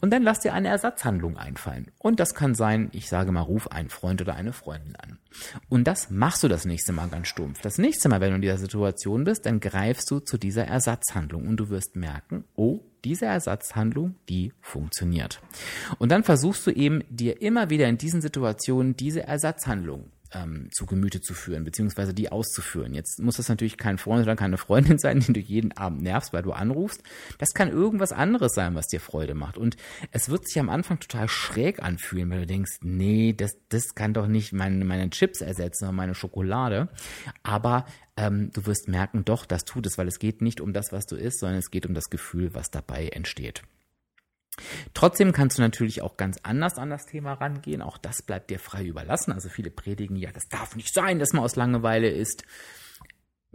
Und 0.00 0.10
dann 0.12 0.22
lass 0.22 0.40
dir 0.40 0.54
eine 0.54 0.68
Ersatzhandlung 0.68 1.36
einfallen. 1.36 1.90
Und 1.98 2.20
das 2.20 2.34
kann 2.34 2.54
sein, 2.54 2.88
ich 2.92 3.08
sage 3.08 3.32
mal, 3.32 3.42
ruf 3.42 3.68
einen 3.68 3.90
Freund 3.90 4.22
oder 4.22 4.34
eine 4.34 4.54
Freundin 4.54 4.96
an. 4.96 5.18
Und 5.68 5.84
das 5.84 6.10
machst 6.10 6.42
du 6.42 6.48
das 6.48 6.64
nächste 6.64 6.92
Mal 6.92 7.08
ganz 7.08 7.28
stumpf. 7.28 7.60
Das 7.60 7.76
nächste 7.76 8.08
Mal, 8.08 8.22
wenn 8.22 8.30
du 8.30 8.36
in 8.36 8.42
dieser 8.42 8.58
Situation 8.58 9.24
bist, 9.24 9.44
dann 9.44 9.60
greifst 9.60 10.10
du 10.10 10.20
zu 10.20 10.38
dieser 10.38 10.66
Ersatzhandlung 10.66 11.46
und 11.46 11.58
du 11.58 11.68
wirst 11.68 11.96
merken, 11.96 12.44
oh, 12.54 12.80
diese 13.04 13.26
Ersatzhandlung, 13.26 14.14
die 14.28 14.52
funktioniert. 14.60 15.40
Und 15.98 16.10
dann 16.10 16.24
versuchst 16.24 16.66
du 16.66 16.70
eben 16.70 17.02
dir 17.10 17.42
immer 17.42 17.70
wieder 17.70 17.86
in 17.88 17.98
diesen 17.98 18.20
Situationen 18.20 18.96
diese 18.96 19.24
Ersatzhandlung 19.24 20.10
ähm, 20.34 20.68
zu 20.72 20.86
Gemüte 20.86 21.20
zu 21.20 21.34
führen, 21.34 21.64
beziehungsweise 21.64 22.12
die 22.12 22.30
auszuführen. 22.30 22.94
Jetzt 22.94 23.20
muss 23.20 23.36
das 23.36 23.48
natürlich 23.48 23.76
kein 23.76 23.98
Freund 23.98 24.24
oder 24.24 24.36
keine 24.36 24.58
Freundin 24.58 24.98
sein, 25.04 25.20
den 25.20 25.34
du 25.34 25.40
jeden 25.40 25.72
Abend 25.72 26.02
nervst, 26.02 26.32
weil 26.32 26.42
du 26.42 26.52
anrufst. 26.52 27.02
Das 27.38 27.54
kann 27.54 27.70
irgendwas 27.70 28.12
anderes 28.12 28.52
sein, 28.54 28.74
was 28.74 28.88
dir 28.88 29.00
Freude 29.00 29.34
macht. 29.34 29.58
Und 29.58 29.76
es 30.10 30.28
wird 30.28 30.46
sich 30.46 30.58
am 30.58 30.68
Anfang 30.68 31.00
total 31.00 31.28
schräg 31.28 31.82
anfühlen, 31.82 32.30
weil 32.30 32.40
du 32.40 32.46
denkst, 32.46 32.78
nee, 32.82 33.32
das, 33.32 33.56
das 33.68 33.94
kann 33.94 34.14
doch 34.14 34.26
nicht 34.26 34.52
meine, 34.52 34.84
meine 34.84 35.10
Chips 35.10 35.40
ersetzen 35.40 35.84
oder 35.84 35.92
meine 35.92 36.14
Schokolade. 36.14 36.88
Aber 37.42 37.86
ähm, 38.16 38.50
du 38.52 38.66
wirst 38.66 38.88
merken, 38.88 39.24
doch, 39.24 39.46
das 39.46 39.64
tut 39.64 39.86
es, 39.86 39.98
weil 39.98 40.08
es 40.08 40.18
geht 40.18 40.42
nicht 40.42 40.60
um 40.60 40.72
das, 40.72 40.92
was 40.92 41.06
du 41.06 41.16
isst, 41.16 41.40
sondern 41.40 41.58
es 41.58 41.70
geht 41.70 41.86
um 41.86 41.94
das 41.94 42.10
Gefühl, 42.10 42.54
was 42.54 42.70
dabei 42.70 43.08
entsteht. 43.08 43.62
Trotzdem 44.94 45.32
kannst 45.32 45.58
du 45.58 45.62
natürlich 45.62 46.02
auch 46.02 46.16
ganz 46.16 46.38
anders 46.42 46.78
an 46.78 46.90
das 46.90 47.06
Thema 47.06 47.34
rangehen. 47.34 47.82
Auch 47.82 47.98
das 47.98 48.22
bleibt 48.22 48.50
dir 48.50 48.58
frei 48.58 48.84
überlassen. 48.84 49.32
Also 49.32 49.48
viele 49.48 49.70
predigen, 49.70 50.16
ja, 50.16 50.30
das 50.32 50.48
darf 50.48 50.76
nicht 50.76 50.94
sein, 50.94 51.18
dass 51.18 51.32
man 51.32 51.44
aus 51.44 51.56
Langeweile 51.56 52.08
isst. 52.08 52.44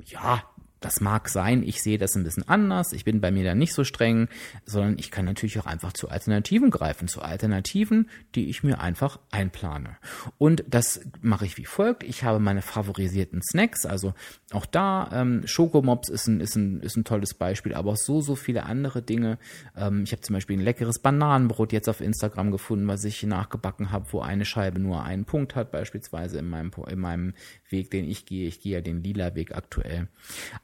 Ja, 0.03 0.43
das 0.79 1.01
mag 1.01 1.29
sein, 1.29 1.63
ich 1.63 1.81
sehe 1.81 1.97
das 1.97 2.15
ein 2.15 2.23
bisschen 2.23 2.47
anders, 2.47 2.93
ich 2.93 3.05
bin 3.05 3.21
bei 3.21 3.31
mir 3.31 3.43
da 3.43 3.55
nicht 3.55 3.73
so 3.73 3.83
streng, 3.83 4.29
sondern 4.65 4.97
ich 4.97 5.11
kann 5.11 5.25
natürlich 5.25 5.59
auch 5.59 5.65
einfach 5.65 5.93
zu 5.93 6.09
Alternativen 6.09 6.69
greifen, 6.69 7.07
zu 7.07 7.21
Alternativen, 7.21 8.09
die 8.35 8.49
ich 8.49 8.63
mir 8.63 8.79
einfach 8.79 9.19
einplane. 9.31 9.97
Und 10.37 10.63
das 10.67 11.01
mache 11.21 11.45
ich 11.45 11.57
wie 11.57 11.65
folgt. 11.65 12.03
Ich 12.03 12.23
habe 12.23 12.39
meine 12.39 12.61
favorisierten 12.61 13.41
Snacks, 13.41 13.85
also 13.85 14.13
auch 14.51 14.65
da, 14.65 15.09
ähm, 15.13 15.45
Schokomops 15.45 16.09
ist 16.09 16.27
ein, 16.27 16.39
ist, 16.39 16.55
ein, 16.55 16.81
ist 16.81 16.95
ein 16.95 17.03
tolles 17.03 17.33
Beispiel, 17.33 17.73
aber 17.73 17.91
auch 17.91 17.97
so, 17.97 18.21
so 18.21 18.35
viele 18.35 18.63
andere 18.63 19.01
Dinge. 19.01 19.37
Ähm, 19.75 20.03
ich 20.03 20.11
habe 20.11 20.21
zum 20.21 20.33
Beispiel 20.33 20.57
ein 20.57 20.63
leckeres 20.63 20.99
Bananenbrot 20.99 21.73
jetzt 21.73 21.89
auf 21.89 22.01
Instagram 22.01 22.51
gefunden, 22.51 22.87
was 22.87 23.03
ich 23.03 23.21
nachgebacken 23.23 23.91
habe, 23.91 24.07
wo 24.11 24.21
eine 24.21 24.45
Scheibe 24.45 24.79
nur 24.79 25.03
einen 25.03 25.25
Punkt 25.25 25.55
hat, 25.55 25.71
beispielsweise 25.71 26.39
in 26.39 26.49
meinem, 26.49 26.71
in 26.87 26.99
meinem 26.99 27.33
Weg, 27.69 27.91
den 27.91 28.09
ich 28.09 28.25
gehe. 28.25 28.47
Ich 28.47 28.61
gehe 28.61 28.73
ja 28.73 28.81
den 28.81 29.03
lila 29.03 29.35
Weg 29.35 29.55
aktuell. 29.55 30.07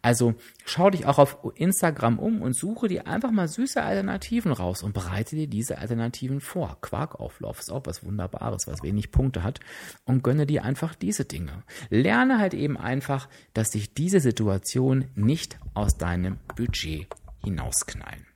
Also 0.06 0.36
schau 0.68 0.92
dich 0.92 1.08
auch 1.08 1.18
auf 1.18 1.40
Instagram 1.56 2.20
um 2.20 2.44
und 2.44 2.56
suche 2.56 2.88
dir 2.88 3.08
einfach 3.08 3.32
mal 3.32 3.48
süße 3.48 3.82
Alternativen 3.82 4.52
raus 4.52 4.84
und 4.84 4.94
bereite 4.94 5.36
dir 5.36 5.48
diese 5.48 5.80
Alternativen 5.80 6.42
vor. 6.42 6.78
Quarkauflauf 6.82 7.60
ist 7.60 7.72
auch 7.72 7.88
was 7.88 8.06
Wunderbares, 8.06 8.68
was 8.68 8.84
wenig 8.84 9.10
Punkte 9.10 9.42
hat 9.42 9.62
und 10.06 10.24
gönne 10.24 10.46
dir 10.46 10.64
einfach 10.64 10.94
diese 10.94 11.26
Dinge. 11.26 11.64
Lerne 11.90 12.38
halt 12.38 12.54
eben 12.54 12.78
einfach, 12.78 13.28
dass 13.56 13.72
sich 13.72 13.96
diese 13.96 14.20
Situation 14.20 15.06
nicht 15.16 15.58
aus 15.74 15.98
deinem 15.98 16.38
Budget 16.56 17.08
hinausknallen. 17.44 18.28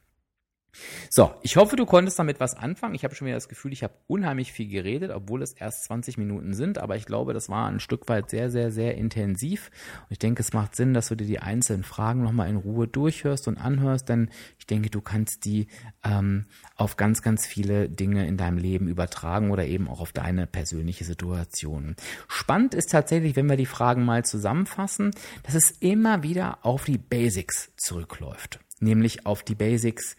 So, 1.09 1.33
ich 1.41 1.57
hoffe, 1.57 1.75
du 1.75 1.85
konntest 1.85 2.19
damit 2.19 2.39
was 2.39 2.55
anfangen. 2.55 2.95
Ich 2.95 3.03
habe 3.03 3.15
schon 3.15 3.27
wieder 3.27 3.37
das 3.37 3.49
Gefühl, 3.49 3.73
ich 3.73 3.83
habe 3.83 3.93
unheimlich 4.07 4.51
viel 4.51 4.67
geredet, 4.67 5.11
obwohl 5.11 5.41
es 5.41 5.53
erst 5.53 5.85
20 5.85 6.17
Minuten 6.17 6.53
sind, 6.53 6.77
aber 6.77 6.95
ich 6.95 7.05
glaube, 7.05 7.33
das 7.33 7.49
war 7.49 7.67
ein 7.67 7.79
Stück 7.79 8.07
weit 8.09 8.29
sehr, 8.29 8.49
sehr, 8.49 8.71
sehr 8.71 8.95
intensiv. 8.95 9.71
Und 10.01 10.11
ich 10.11 10.19
denke, 10.19 10.41
es 10.41 10.53
macht 10.53 10.75
Sinn, 10.75 10.93
dass 10.93 11.07
du 11.07 11.15
dir 11.15 11.27
die 11.27 11.39
einzelnen 11.39 11.83
Fragen 11.83 12.23
nochmal 12.23 12.49
in 12.49 12.57
Ruhe 12.57 12.87
durchhörst 12.87 13.47
und 13.47 13.57
anhörst, 13.57 14.09
denn 14.09 14.29
ich 14.57 14.67
denke, 14.67 14.89
du 14.89 15.01
kannst 15.01 15.45
die 15.45 15.67
ähm, 16.03 16.45
auf 16.75 16.97
ganz, 16.97 17.21
ganz 17.21 17.45
viele 17.45 17.89
Dinge 17.89 18.27
in 18.27 18.37
deinem 18.37 18.57
Leben 18.57 18.87
übertragen 18.87 19.51
oder 19.51 19.65
eben 19.65 19.87
auch 19.87 20.01
auf 20.01 20.13
deine 20.13 20.47
persönliche 20.47 21.03
Situation. 21.03 21.95
Spannend 22.27 22.73
ist 22.73 22.91
tatsächlich, 22.91 23.35
wenn 23.35 23.49
wir 23.49 23.57
die 23.57 23.65
Fragen 23.65 24.05
mal 24.05 24.23
zusammenfassen, 24.25 25.11
dass 25.43 25.55
es 25.55 25.71
immer 25.71 26.23
wieder 26.23 26.59
auf 26.65 26.85
die 26.85 26.97
Basics 26.97 27.71
zurückläuft. 27.77 28.59
Nämlich 28.79 29.25
auf 29.25 29.43
die 29.43 29.55
Basics, 29.55 30.15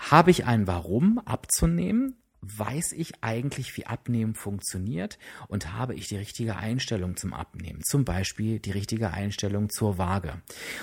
habe 0.00 0.30
ich 0.30 0.46
ein 0.46 0.66
Warum 0.66 1.18
abzunehmen? 1.24 2.16
Weiß 2.42 2.92
ich 2.92 3.12
eigentlich, 3.22 3.76
wie 3.76 3.86
Abnehmen 3.86 4.34
funktioniert 4.34 5.18
und 5.48 5.72
habe 5.72 5.94
ich 5.94 6.08
die 6.08 6.16
richtige 6.16 6.56
Einstellung 6.56 7.16
zum 7.16 7.34
Abnehmen. 7.34 7.82
Zum 7.82 8.04
Beispiel 8.04 8.58
die 8.58 8.70
richtige 8.70 9.10
Einstellung 9.10 9.68
zur 9.68 9.98
Waage. 9.98 10.34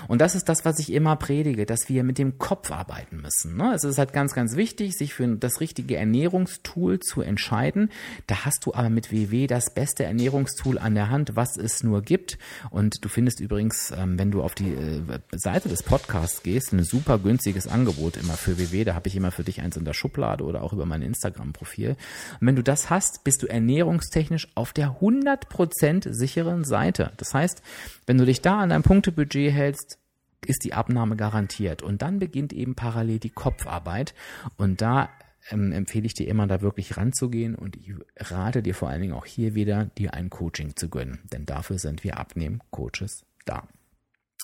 Und 0.08 0.22
das 0.22 0.36
ist 0.36 0.50
das, 0.50 0.65
was 0.65 0.80
ich 0.80 0.91
immer 0.91 1.15
predige, 1.15 1.65
dass 1.65 1.89
wir 1.89 2.04
mit 2.04 2.17
dem 2.17 2.38
Kopf 2.38 2.72
arbeiten 2.72 3.17
müssen. 3.17 3.58
Ne? 3.58 3.74
Es 3.74 3.84
ist 3.84 3.98
halt 3.98 4.13
ganz, 4.13 4.34
ganz 4.34 4.56
wichtig, 4.56 4.98
sich 4.98 5.13
für 5.13 5.28
das 5.28 5.60
richtige 5.60 5.98
Ernährungstool 5.98 7.00
zu 7.00 7.22
entscheiden. 7.22 7.91
Da 8.28 8.46
hast 8.46 8.65
du 8.65 8.74
aber 8.74 8.89
mit 8.89 9.12
WW 9.12 9.48
das 9.48 9.74
beste 9.74 10.04
Ernährungstool 10.04 10.78
an 10.78 10.96
der 10.96 11.10
Hand, 11.10 11.36
was 11.36 11.58
es 11.58 11.84
nur 11.84 12.02
gibt. 12.02 12.38
Und 12.70 13.04
du 13.04 13.10
findest 13.10 13.39
übrigens, 13.39 13.91
ähm, 13.91 14.20
wenn 14.20 14.32
du 14.32 14.43
auf 14.43 14.54
die 14.54 14.74
äh, 14.74 15.02
Seite 15.32 15.70
des 15.70 15.84
Podcasts 15.84 16.43
gehst, 16.43 16.72
ein 16.72 16.84
super 16.84 17.17
günstiges 17.17 17.67
Angebot 17.67 18.17
immer 18.17 18.34
für 18.34 18.58
WW. 18.58 18.84
Da 18.84 18.93
habe 18.93 19.08
ich 19.08 19.15
immer 19.15 19.32
für 19.32 19.43
dich 19.43 19.62
eins 19.62 19.78
in 19.78 19.86
der 19.86 19.93
Schublade 19.93 20.43
oder 20.43 20.63
auch 20.63 20.74
über 20.74 20.86
mein 20.86 21.02
Instagram 21.02 21.46
Instagram-Profil. 21.47 21.95
Und 22.39 22.47
wenn 22.47 22.55
du 22.55 22.63
das 22.63 22.89
hast, 22.89 23.23
bist 23.23 23.43
du 23.43 23.47
ernährungstechnisch 23.47 24.47
auf 24.55 24.73
der 24.73 24.99
100% 24.99 26.13
sicheren 26.13 26.63
Seite. 26.63 27.12
Das 27.17 27.33
heißt, 27.33 27.62
wenn 28.05 28.17
du 28.17 28.25
dich 28.25 28.41
da 28.41 28.60
an 28.60 28.69
dein 28.69 28.83
Punktebudget 28.83 29.51
hältst, 29.51 29.99
ist 30.45 30.63
die 30.63 30.73
Abnahme 30.73 31.15
garantiert. 31.15 31.81
Und 31.81 32.01
dann 32.01 32.19
beginnt 32.19 32.53
eben 32.53 32.75
parallel 32.75 33.19
die 33.19 33.29
Kopfarbeit. 33.29 34.13
Und 34.57 34.81
da 34.81 35.10
ähm, 35.49 35.71
empfehle 35.71 36.05
ich 36.05 36.13
dir 36.13 36.27
immer, 36.27 36.47
da 36.47 36.62
wirklich 36.62 36.97
ranzugehen. 36.97 37.55
Und 37.55 37.75
ich 37.75 37.93
rate 38.17 38.62
dir 38.62 38.75
vor 38.75 38.89
allen 38.89 39.01
Dingen 39.01 39.13
auch 39.13 39.25
hier 39.25 39.55
wieder, 39.55 39.86
dir 39.97 40.13
ein 40.13 40.29
Coaching 40.29 40.75
zu 40.75 40.89
gönnen. 40.89 41.19
Denn 41.33 41.45
dafür 41.45 41.79
sind 41.79 42.03
wir 42.03 42.17
Abnehmen-Coaches 42.17 43.25
da. 43.45 43.67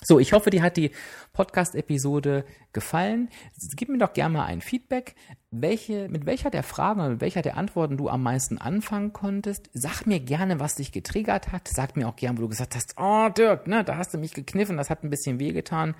So, 0.06 0.18
ich 0.18 0.34
hoffe, 0.34 0.50
dir 0.50 0.62
hat 0.62 0.76
die 0.76 0.90
Podcast-Episode 1.32 2.44
gefallen. 2.74 3.30
Gib 3.74 3.88
mir 3.88 3.96
doch 3.96 4.12
gerne 4.12 4.34
mal 4.34 4.44
ein 4.44 4.60
Feedback, 4.60 5.14
welche, 5.50 6.08
mit 6.10 6.26
welcher 6.26 6.50
der 6.50 6.62
Fragen 6.62 7.00
oder 7.00 7.08
mit 7.10 7.22
welcher 7.22 7.40
der 7.40 7.56
Antworten 7.56 7.96
du 7.96 8.10
am 8.10 8.22
meisten 8.22 8.58
anfangen 8.58 9.14
konntest. 9.14 9.70
Sag 9.72 10.06
mir 10.06 10.20
gerne, 10.20 10.60
was 10.60 10.74
dich 10.74 10.92
getriggert 10.92 11.52
hat. 11.52 11.68
Sag 11.68 11.96
mir 11.96 12.06
auch 12.06 12.16
gerne, 12.16 12.36
wo 12.36 12.42
du 12.42 12.50
gesagt 12.50 12.74
hast, 12.74 12.96
oh 12.98 13.30
Dirk, 13.30 13.66
ne, 13.66 13.82
da 13.82 13.96
hast 13.96 14.12
du 14.12 14.18
mich 14.18 14.34
gekniffen, 14.34 14.76
das 14.76 14.90
hat 14.90 15.04
ein 15.04 15.10
bisschen 15.10 15.40
wehgetan. 15.40 15.94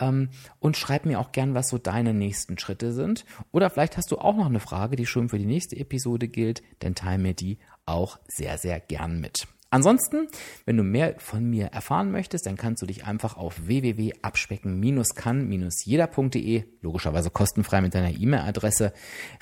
Ähm, 0.00 0.30
und 0.58 0.76
schreib 0.76 1.06
mir 1.06 1.20
auch 1.20 1.30
gerne, 1.30 1.54
was 1.54 1.68
so 1.68 1.78
deine 1.78 2.12
nächsten 2.12 2.58
Schritte 2.58 2.92
sind. 2.92 3.24
Oder 3.52 3.70
vielleicht 3.70 3.96
hast 3.96 4.10
du 4.10 4.18
auch 4.18 4.34
noch 4.34 4.46
eine 4.46 4.60
Frage, 4.60 4.96
die 4.96 5.06
schon 5.06 5.28
für 5.28 5.38
die 5.38 5.46
nächste 5.46 5.76
Episode 5.76 6.26
gilt, 6.26 6.64
dann 6.80 6.96
teile 6.96 7.22
mir 7.22 7.34
die 7.34 7.58
auch 7.86 8.18
sehr, 8.26 8.58
sehr 8.58 8.80
gern 8.80 9.20
mit. 9.20 9.46
Ansonsten, 9.74 10.28
wenn 10.66 10.76
du 10.76 10.84
mehr 10.84 11.16
von 11.18 11.50
mir 11.50 11.66
erfahren 11.66 12.12
möchtest, 12.12 12.46
dann 12.46 12.54
kannst 12.54 12.80
du 12.80 12.86
dich 12.86 13.06
einfach 13.06 13.36
auf 13.36 13.66
www.abspecken-kann-jeder.de, 13.66 16.62
logischerweise 16.80 17.30
kostenfrei 17.30 17.80
mit 17.80 17.92
deiner 17.92 18.16
E-Mail-Adresse, 18.16 18.92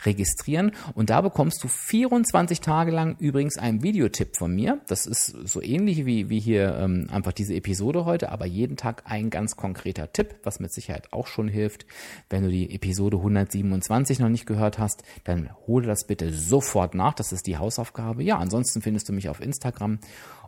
registrieren. 0.07 0.73
Und 0.95 1.11
da 1.11 1.21
bekommst 1.21 1.62
du 1.62 1.68
24 1.68 2.62
Tage 2.62 2.92
lang 2.92 3.16
übrigens 3.18 3.59
einen 3.59 3.83
Videotipp 3.83 4.38
von 4.38 4.55
mir. 4.55 4.81
Das 4.87 5.05
ist 5.05 5.27
so 5.27 5.61
ähnlich 5.61 6.07
wie, 6.07 6.31
wie 6.31 6.40
hier 6.40 6.79
ähm, 6.79 7.09
einfach 7.12 7.33
diese 7.33 7.55
Episode 7.55 8.07
heute, 8.07 8.33
aber 8.33 8.47
jeden 8.47 8.79
Tag 8.79 9.03
ein 9.05 9.29
ganz 9.29 9.57
konkreter 9.57 10.14
Tipp, 10.14 10.37
was 10.45 10.61
mit 10.61 10.73
Sicherheit 10.73 11.12
auch 11.12 11.27
schon 11.27 11.49
hilft. 11.49 11.85
Wenn 12.31 12.42
du 12.42 12.49
die 12.49 12.75
Episode 12.75 13.18
127 13.18 14.18
noch 14.18 14.31
nicht 14.31 14.47
gehört 14.47 14.79
hast, 14.79 15.03
dann 15.25 15.51
hole 15.66 15.87
das 15.87 16.07
bitte 16.07 16.33
sofort 16.33 16.95
nach. 16.95 17.12
Das 17.12 17.33
ist 17.33 17.47
die 17.47 17.59
Hausaufgabe. 17.59 18.23
Ja, 18.23 18.38
ansonsten 18.38 18.81
findest 18.81 19.11
du 19.11 19.12
mich 19.12 19.29
auf 19.29 19.42
Instagram 19.42 19.99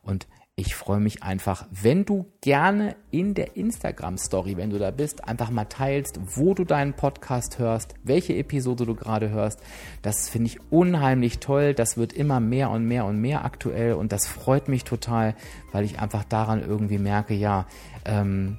und 0.05 0.27
ich 0.57 0.77
freue 0.77 1.01
mich 1.01 1.25
einfach, 1.25 1.67
wenn 1.73 2.05
du 2.05 2.27
gerne 2.41 2.95
in 3.11 3.35
der 3.35 3.57
Instagram-Story, 3.57 4.57
wenn 4.57 4.71
du 4.71 4.79
da 4.79 4.93
bist, 4.93 5.25
einfach 5.25 5.51
mal 5.51 5.65
teilst, 5.65 6.21
wo 6.37 6.55
du 6.55 6.63
deinen 6.63 6.95
Podcast 6.95 7.59
hörst, 7.59 7.97
welche 8.05 8.35
Episode 8.35 8.87
du 8.87 8.95
gerade 8.95 9.31
hörst. 9.31 9.61
Das 10.03 10.29
finde 10.29 10.47
ich 10.47 10.61
unheimlich 10.71 11.41
toll. 11.41 11.75
Das 11.75 11.97
wird 11.97 12.13
immer 12.13 12.39
mehr 12.39 12.71
und 12.71 12.85
mehr 12.85 13.05
und 13.05 13.21
mehr 13.21 13.45
aktuell 13.45 13.95
und 13.95 14.13
das 14.13 14.29
freut 14.29 14.69
mich 14.69 14.85
total, 14.85 15.35
weil 15.73 15.85
ich 15.85 15.99
einfach 15.99 16.23
daran 16.23 16.63
irgendwie 16.63 16.99
merke, 16.99 17.35
ja, 17.35 17.67
ähm, 18.05 18.59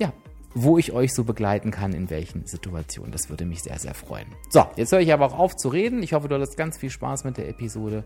ja, 0.00 0.12
wo 0.52 0.78
ich 0.78 0.90
euch 0.90 1.14
so 1.14 1.22
begleiten 1.22 1.70
kann, 1.70 1.92
in 1.92 2.10
welchen 2.10 2.44
Situationen. 2.44 3.12
Das 3.12 3.30
würde 3.30 3.44
mich 3.44 3.62
sehr, 3.62 3.78
sehr 3.78 3.94
freuen. 3.94 4.26
So, 4.48 4.64
jetzt 4.74 4.90
höre 4.90 4.98
ich 4.98 5.12
aber 5.12 5.26
auch 5.26 5.38
auf 5.38 5.54
zu 5.54 5.68
reden. 5.68 6.02
Ich 6.02 6.12
hoffe, 6.12 6.26
du 6.26 6.34
hattest 6.34 6.56
ganz 6.56 6.76
viel 6.76 6.90
Spaß 6.90 7.22
mit 7.22 7.36
der 7.36 7.48
Episode 7.48 8.02